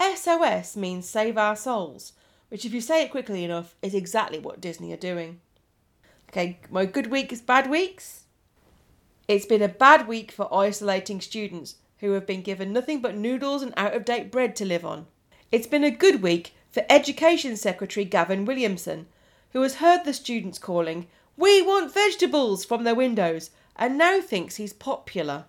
SOS 0.00 0.76
means 0.76 1.08
Save 1.08 1.38
Our 1.38 1.56
Souls, 1.56 2.12
which, 2.48 2.64
if 2.64 2.72
you 2.74 2.80
say 2.80 3.02
it 3.02 3.10
quickly 3.10 3.44
enough, 3.44 3.74
is 3.82 3.94
exactly 3.94 4.38
what 4.38 4.60
Disney 4.60 4.92
are 4.92 4.96
doing. 4.96 5.40
Okay, 6.30 6.58
my 6.70 6.84
good 6.84 7.08
week 7.08 7.32
is 7.32 7.40
bad 7.40 7.70
weeks. 7.70 8.24
It's 9.28 9.46
been 9.46 9.62
a 9.62 9.68
bad 9.68 10.06
week 10.06 10.32
for 10.32 10.52
isolating 10.52 11.20
students 11.20 11.76
who 11.98 12.12
have 12.12 12.26
been 12.26 12.42
given 12.42 12.72
nothing 12.72 13.00
but 13.00 13.16
noodles 13.16 13.62
and 13.62 13.72
out 13.76 13.94
of 13.94 14.04
date 14.04 14.30
bread 14.30 14.54
to 14.56 14.64
live 14.64 14.84
on. 14.84 15.06
It's 15.50 15.66
been 15.66 15.84
a 15.84 15.90
good 15.90 16.22
week 16.22 16.54
for 16.70 16.84
Education 16.90 17.56
Secretary 17.56 18.04
Gavin 18.04 18.44
Williamson, 18.44 19.06
who 19.52 19.62
has 19.62 19.76
heard 19.76 20.04
the 20.04 20.12
students 20.12 20.58
calling, 20.58 21.06
We 21.36 21.62
want 21.62 21.94
vegetables 21.94 22.64
from 22.64 22.84
their 22.84 22.94
windows, 22.94 23.50
and 23.76 23.96
now 23.96 24.20
thinks 24.20 24.56
he's 24.56 24.72
popular. 24.72 25.44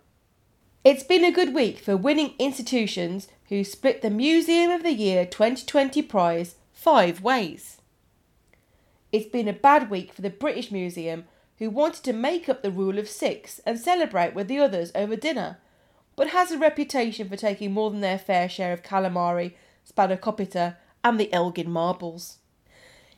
It's 0.84 1.04
been 1.04 1.26
a 1.26 1.32
good 1.32 1.54
week 1.54 1.80
for 1.80 1.98
winning 1.98 2.36
institutions 2.38 3.28
who 3.50 3.64
split 3.64 4.02
the 4.02 4.10
Museum 4.10 4.72
of 4.72 4.84
the 4.84 4.94
Year 4.94 5.26
2020 5.26 6.02
prize 6.02 6.56
five 6.74 7.22
ways. 7.22 7.78
It's 9.12 9.28
been 9.28 9.48
a 9.48 9.54
bad 9.54 9.90
week 9.90 10.14
for 10.14 10.22
the 10.22 10.30
British 10.30 10.72
Museum, 10.72 11.26
who 11.58 11.70
wanted 11.70 12.04
to 12.04 12.14
make 12.14 12.50
up 12.50 12.62
the 12.62 12.72
rule 12.72 12.98
of 12.98 13.08
six 13.08 13.60
and 13.66 13.80
celebrate 13.80 14.34
with 14.34 14.48
the 14.48 14.60
others 14.60 14.92
over 14.94 15.16
dinner, 15.16 15.58
but 16.16 16.30
has 16.30 16.52
a 16.52 16.58
reputation 16.58 17.30
for 17.30 17.36
taking 17.36 17.72
more 17.72 17.92
than 17.92 18.02
their 18.02 18.18
fair 18.18 18.50
share 18.50 18.74
of 18.74 18.84
calamari, 18.84 19.54
spanakopita, 19.90 20.76
and 21.04 21.20
the 21.20 21.32
Elgin 21.32 21.72
marbles. 21.72 22.40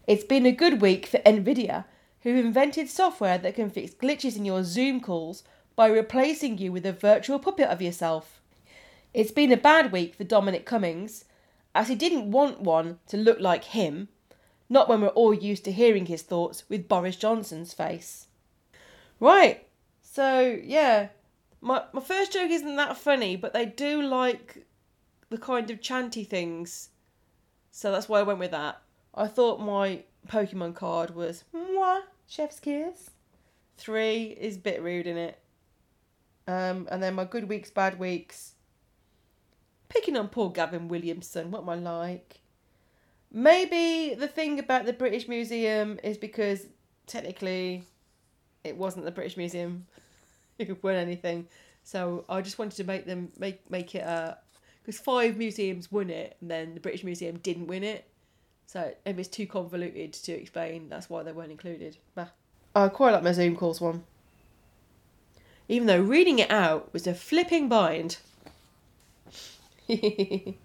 It's 0.05 0.23
been 0.23 0.45
a 0.45 0.51
good 0.51 0.81
week 0.81 1.05
for 1.05 1.19
Nvidia, 1.19 1.85
who 2.21 2.35
invented 2.35 2.89
software 2.89 3.37
that 3.37 3.55
can 3.55 3.69
fix 3.69 3.93
glitches 3.93 4.35
in 4.35 4.45
your 4.45 4.63
Zoom 4.63 4.99
calls 4.99 5.43
by 5.75 5.87
replacing 5.87 6.57
you 6.57 6.71
with 6.71 6.85
a 6.85 6.91
virtual 6.91 7.39
puppet 7.39 7.69
of 7.69 7.81
yourself. 7.81 8.36
It's 9.17 9.31
been 9.31 9.51
a 9.51 9.57
bad 9.57 9.91
week 9.91 10.13
for 10.13 10.25
Dominic 10.25 10.63
Cummings, 10.63 11.25
as 11.73 11.87
he 11.87 11.95
didn't 11.95 12.29
want 12.29 12.61
one 12.61 12.99
to 13.07 13.17
look 13.17 13.39
like 13.39 13.63
him, 13.63 14.09
not 14.69 14.87
when 14.87 15.01
we're 15.01 15.07
all 15.07 15.33
used 15.33 15.65
to 15.65 15.71
hearing 15.71 16.05
his 16.05 16.21
thoughts 16.21 16.63
with 16.69 16.87
Boris 16.87 17.15
Johnson's 17.15 17.73
face. 17.73 18.27
Right, 19.19 19.67
so 20.03 20.59
yeah, 20.63 21.07
my 21.61 21.81
my 21.93 22.01
first 22.01 22.31
joke 22.31 22.51
isn't 22.51 22.75
that 22.75 22.95
funny, 22.95 23.35
but 23.35 23.53
they 23.53 23.65
do 23.65 24.03
like 24.03 24.67
the 25.31 25.39
kind 25.39 25.71
of 25.71 25.81
chanty 25.81 26.23
things, 26.23 26.89
so 27.71 27.91
that's 27.91 28.07
why 28.07 28.19
I 28.19 28.23
went 28.23 28.37
with 28.37 28.51
that. 28.51 28.83
I 29.15 29.25
thought 29.25 29.59
my 29.59 30.03
Pokemon 30.27 30.75
card 30.75 31.15
was 31.15 31.43
mwah, 31.55 32.01
chef's 32.27 32.59
kiss. 32.59 33.09
Three 33.79 34.37
is 34.39 34.57
a 34.57 34.59
bit 34.59 34.79
rude 34.79 35.07
in 35.07 35.17
it. 35.17 35.39
Um, 36.47 36.87
and 36.91 37.01
then 37.01 37.15
my 37.15 37.25
good 37.25 37.49
weeks, 37.49 37.71
bad 37.71 37.97
weeks. 37.97 38.53
Picking 39.89 40.17
on 40.17 40.27
poor 40.27 40.51
Gavin 40.51 40.87
Williamson, 40.87 41.51
what 41.51 41.63
am 41.63 41.69
I 41.69 41.75
like? 41.75 42.39
Maybe 43.31 44.15
the 44.15 44.27
thing 44.27 44.59
about 44.59 44.85
the 44.85 44.93
British 44.93 45.27
Museum 45.27 45.99
is 46.03 46.17
because 46.17 46.65
technically 47.05 47.83
it 48.63 48.77
wasn't 48.77 49.05
the 49.05 49.11
British 49.11 49.37
Museum 49.37 49.85
who 50.57 50.77
won 50.81 50.95
anything. 50.95 51.47
So 51.83 52.25
I 52.27 52.41
just 52.41 52.59
wanted 52.59 52.75
to 52.77 52.83
make 52.83 53.05
them 53.05 53.31
make 53.37 53.69
make 53.71 53.95
it 53.95 54.03
a 54.03 54.37
because 54.81 54.99
five 54.99 55.37
museums 55.37 55.91
won 55.91 56.09
it 56.09 56.37
and 56.41 56.49
then 56.49 56.73
the 56.73 56.79
British 56.79 57.03
Museum 57.03 57.37
didn't 57.37 57.67
win 57.67 57.83
it. 57.83 58.05
So 58.65 58.93
if 59.05 59.17
it's 59.17 59.29
too 59.29 59.47
convoluted 59.47 60.13
to 60.13 60.33
explain, 60.33 60.89
that's 60.89 61.09
why 61.09 61.23
they 61.23 61.31
weren't 61.31 61.51
included. 61.51 61.97
Bah. 62.15 62.27
I 62.75 62.89
quite 62.89 63.11
like 63.11 63.23
my 63.23 63.31
Zoom 63.31 63.55
calls 63.55 63.79
one. 63.79 64.03
Even 65.69 65.87
though 65.87 66.01
reading 66.01 66.39
it 66.39 66.51
out 66.51 66.91
was 66.93 67.07
a 67.07 67.13
flipping 67.13 67.69
bind. 67.69 68.17
I'm 69.89 70.55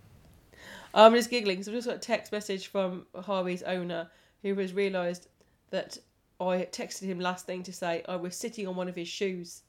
um, 0.94 1.14
just 1.14 1.30
giggling 1.30 1.56
because 1.56 1.68
I've 1.68 1.74
just 1.74 1.86
got 1.86 1.96
a 1.96 2.00
text 2.00 2.32
message 2.32 2.66
from 2.68 3.06
Harvey's 3.14 3.62
owner 3.62 4.10
who 4.42 4.54
has 4.56 4.72
realised 4.72 5.28
that 5.70 5.98
I 6.40 6.66
texted 6.72 7.02
him 7.04 7.20
last 7.20 7.46
thing 7.46 7.62
to 7.64 7.72
say 7.72 8.02
oh, 8.08 8.14
I 8.14 8.16
was 8.16 8.36
sitting 8.36 8.66
on 8.66 8.76
one 8.76 8.88
of 8.88 8.96
his 8.96 9.08
shoes. 9.08 9.62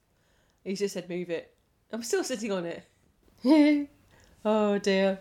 He 0.64 0.76
just 0.76 0.94
said, 0.94 1.10
"Move 1.10 1.30
it." 1.30 1.54
I'm 1.92 2.04
still 2.04 2.24
sitting 2.24 2.52
on 2.52 2.66
it. 2.66 2.84
oh 4.46 4.80
dear, 4.80 5.20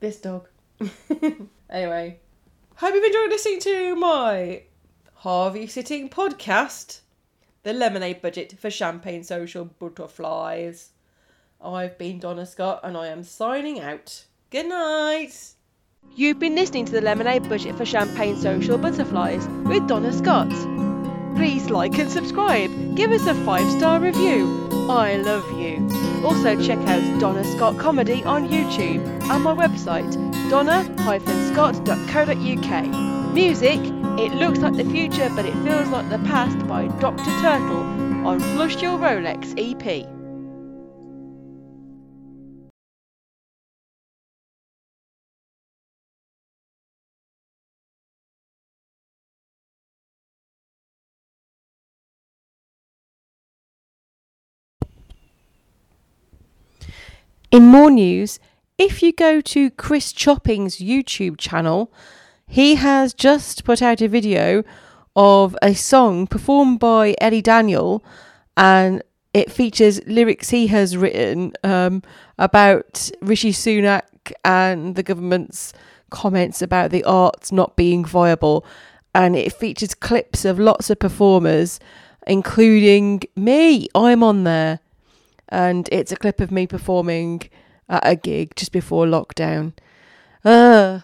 this 0.00 0.20
dog. 0.20 0.48
anyway, 1.70 2.18
hope 2.74 2.94
you've 2.94 3.04
enjoyed 3.04 3.30
listening 3.30 3.60
to 3.60 3.96
my 3.96 4.62
Harvey 5.14 5.66
Sitting 5.66 6.10
podcast, 6.10 7.00
The 7.62 7.72
Lemonade 7.72 8.20
Budget 8.20 8.58
for 8.58 8.70
Champagne 8.70 9.24
Social 9.24 9.64
Butterflies. 9.64 10.90
I've 11.66 11.98
been 11.98 12.20
Donna 12.20 12.46
Scott 12.46 12.80
and 12.84 12.96
I 12.96 13.08
am 13.08 13.24
signing 13.24 13.80
out. 13.80 14.24
Good 14.50 14.66
night. 14.66 15.54
You've 16.14 16.38
been 16.38 16.54
listening 16.54 16.84
to 16.86 16.92
the 16.92 17.00
Lemonade 17.00 17.48
Budget 17.48 17.76
for 17.76 17.84
Champagne 17.84 18.36
Social 18.36 18.78
Butterflies 18.78 19.48
with 19.64 19.88
Donna 19.88 20.12
Scott. 20.12 20.48
Please 21.34 21.68
like 21.68 21.98
and 21.98 22.08
subscribe. 22.10 22.70
Give 22.96 23.10
us 23.10 23.26
a 23.26 23.34
five 23.44 23.68
star 23.72 23.98
review. 24.00 24.68
I 24.88 25.16
love 25.16 25.44
you. 25.58 25.84
Also, 26.24 26.54
check 26.62 26.78
out 26.86 27.20
Donna 27.20 27.42
Scott 27.44 27.76
Comedy 27.78 28.22
on 28.24 28.48
YouTube 28.48 29.04
and 29.28 29.42
my 29.42 29.52
website, 29.52 30.14
donna-scott.co.uk. 30.48 33.34
Music, 33.34 33.80
It 34.18 34.32
Looks 34.32 34.60
Like 34.60 34.76
the 34.76 34.84
Future 34.84 35.28
But 35.34 35.44
It 35.44 35.54
Feels 35.64 35.88
Like 35.88 36.08
the 36.08 36.20
Past 36.20 36.56
by 36.66 36.86
Dr. 37.00 37.24
Turtle 37.42 37.82
on 38.26 38.40
Flush 38.40 38.80
Your 38.80 38.98
Rolex 38.98 39.52
EP. 39.58 40.15
In 57.50 57.66
more 57.66 57.90
news, 57.90 58.40
if 58.76 59.02
you 59.02 59.12
go 59.12 59.40
to 59.40 59.70
Chris 59.70 60.12
Chopping's 60.12 60.78
YouTube 60.78 61.38
channel, 61.38 61.92
he 62.46 62.74
has 62.74 63.14
just 63.14 63.62
put 63.62 63.80
out 63.80 64.00
a 64.00 64.08
video 64.08 64.64
of 65.14 65.56
a 65.62 65.72
song 65.72 66.26
performed 66.26 66.80
by 66.80 67.14
Ellie 67.20 67.42
Daniel, 67.42 68.04
and 68.56 69.00
it 69.32 69.52
features 69.52 70.04
lyrics 70.06 70.50
he 70.50 70.66
has 70.66 70.96
written 70.96 71.52
um, 71.62 72.02
about 72.36 73.10
Rishi 73.22 73.52
Sunak 73.52 74.32
and 74.44 74.96
the 74.96 75.04
government's 75.04 75.72
comments 76.10 76.60
about 76.60 76.90
the 76.90 77.04
arts 77.04 77.52
not 77.52 77.76
being 77.76 78.04
viable. 78.04 78.66
And 79.14 79.36
it 79.36 79.52
features 79.52 79.94
clips 79.94 80.44
of 80.44 80.58
lots 80.58 80.90
of 80.90 80.98
performers, 80.98 81.78
including 82.26 83.22
me. 83.36 83.86
I'm 83.94 84.22
on 84.22 84.44
there 84.44 84.80
and 85.48 85.88
it's 85.92 86.12
a 86.12 86.16
clip 86.16 86.40
of 86.40 86.50
me 86.50 86.66
performing 86.66 87.48
at 87.88 88.06
a 88.06 88.16
gig 88.16 88.54
just 88.56 88.72
before 88.72 89.06
lockdown. 89.06 89.72
Uh, 90.44 91.00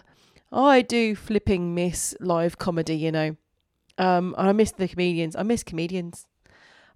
I 0.51 0.81
do 0.81 1.15
flipping 1.15 1.73
miss 1.73 2.15
live 2.19 2.57
comedy, 2.57 2.95
you 2.95 3.11
know. 3.11 3.35
Um, 3.97 4.35
I 4.37 4.51
miss 4.51 4.71
the 4.71 4.87
comedians. 4.87 5.35
I 5.35 5.43
miss 5.43 5.63
comedians. 5.63 6.27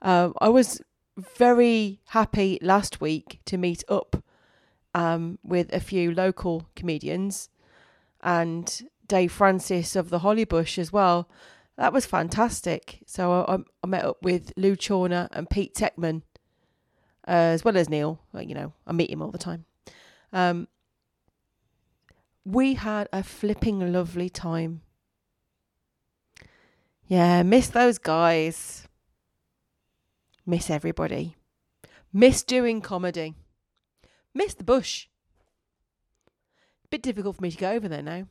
Um, 0.01 0.33
I 0.39 0.49
was 0.49 0.81
very 1.37 1.99
happy 2.07 2.59
last 2.61 3.01
week 3.01 3.39
to 3.45 3.57
meet 3.57 3.83
up 3.89 4.23
um, 4.93 5.39
with 5.43 5.73
a 5.73 5.79
few 5.79 6.13
local 6.13 6.69
comedians 6.75 7.49
and 8.21 8.83
Dave 9.07 9.31
Francis 9.31 9.95
of 9.95 10.09
the 10.09 10.19
Hollybush 10.19 10.77
as 10.77 10.91
well. 10.91 11.29
That 11.77 11.93
was 11.93 12.05
fantastic. 12.05 13.03
So 13.05 13.45
I, 13.47 13.57
I 13.83 13.87
met 13.87 14.05
up 14.05 14.17
with 14.21 14.51
Lou 14.57 14.75
Chawner 14.75 15.27
and 15.31 15.49
Pete 15.49 15.75
Techman 15.75 16.23
uh, 17.27 17.53
as 17.53 17.63
well 17.63 17.77
as 17.77 17.89
Neil. 17.89 18.19
You 18.33 18.55
know, 18.55 18.73
I 18.85 18.93
meet 18.93 19.09
him 19.09 19.21
all 19.21 19.31
the 19.31 19.37
time. 19.37 19.65
Um, 20.31 20.67
we 22.45 22.75
had 22.75 23.09
a 23.11 23.23
flipping 23.23 23.91
lovely 23.91 24.29
time. 24.29 24.81
Yeah, 27.07 27.43
miss 27.43 27.67
those 27.67 27.97
guys. 27.97 28.87
Miss 30.45 30.69
everybody. 30.69 31.35
Miss 32.13 32.43
doing 32.43 32.81
comedy. 32.81 33.35
Miss 34.33 34.53
the 34.53 34.63
bush. 34.63 35.07
Bit 36.89 37.01
difficult 37.01 37.35
for 37.35 37.41
me 37.41 37.51
to 37.51 37.57
go 37.57 37.71
over 37.71 37.89
there 37.89 38.01
now. 38.01 38.27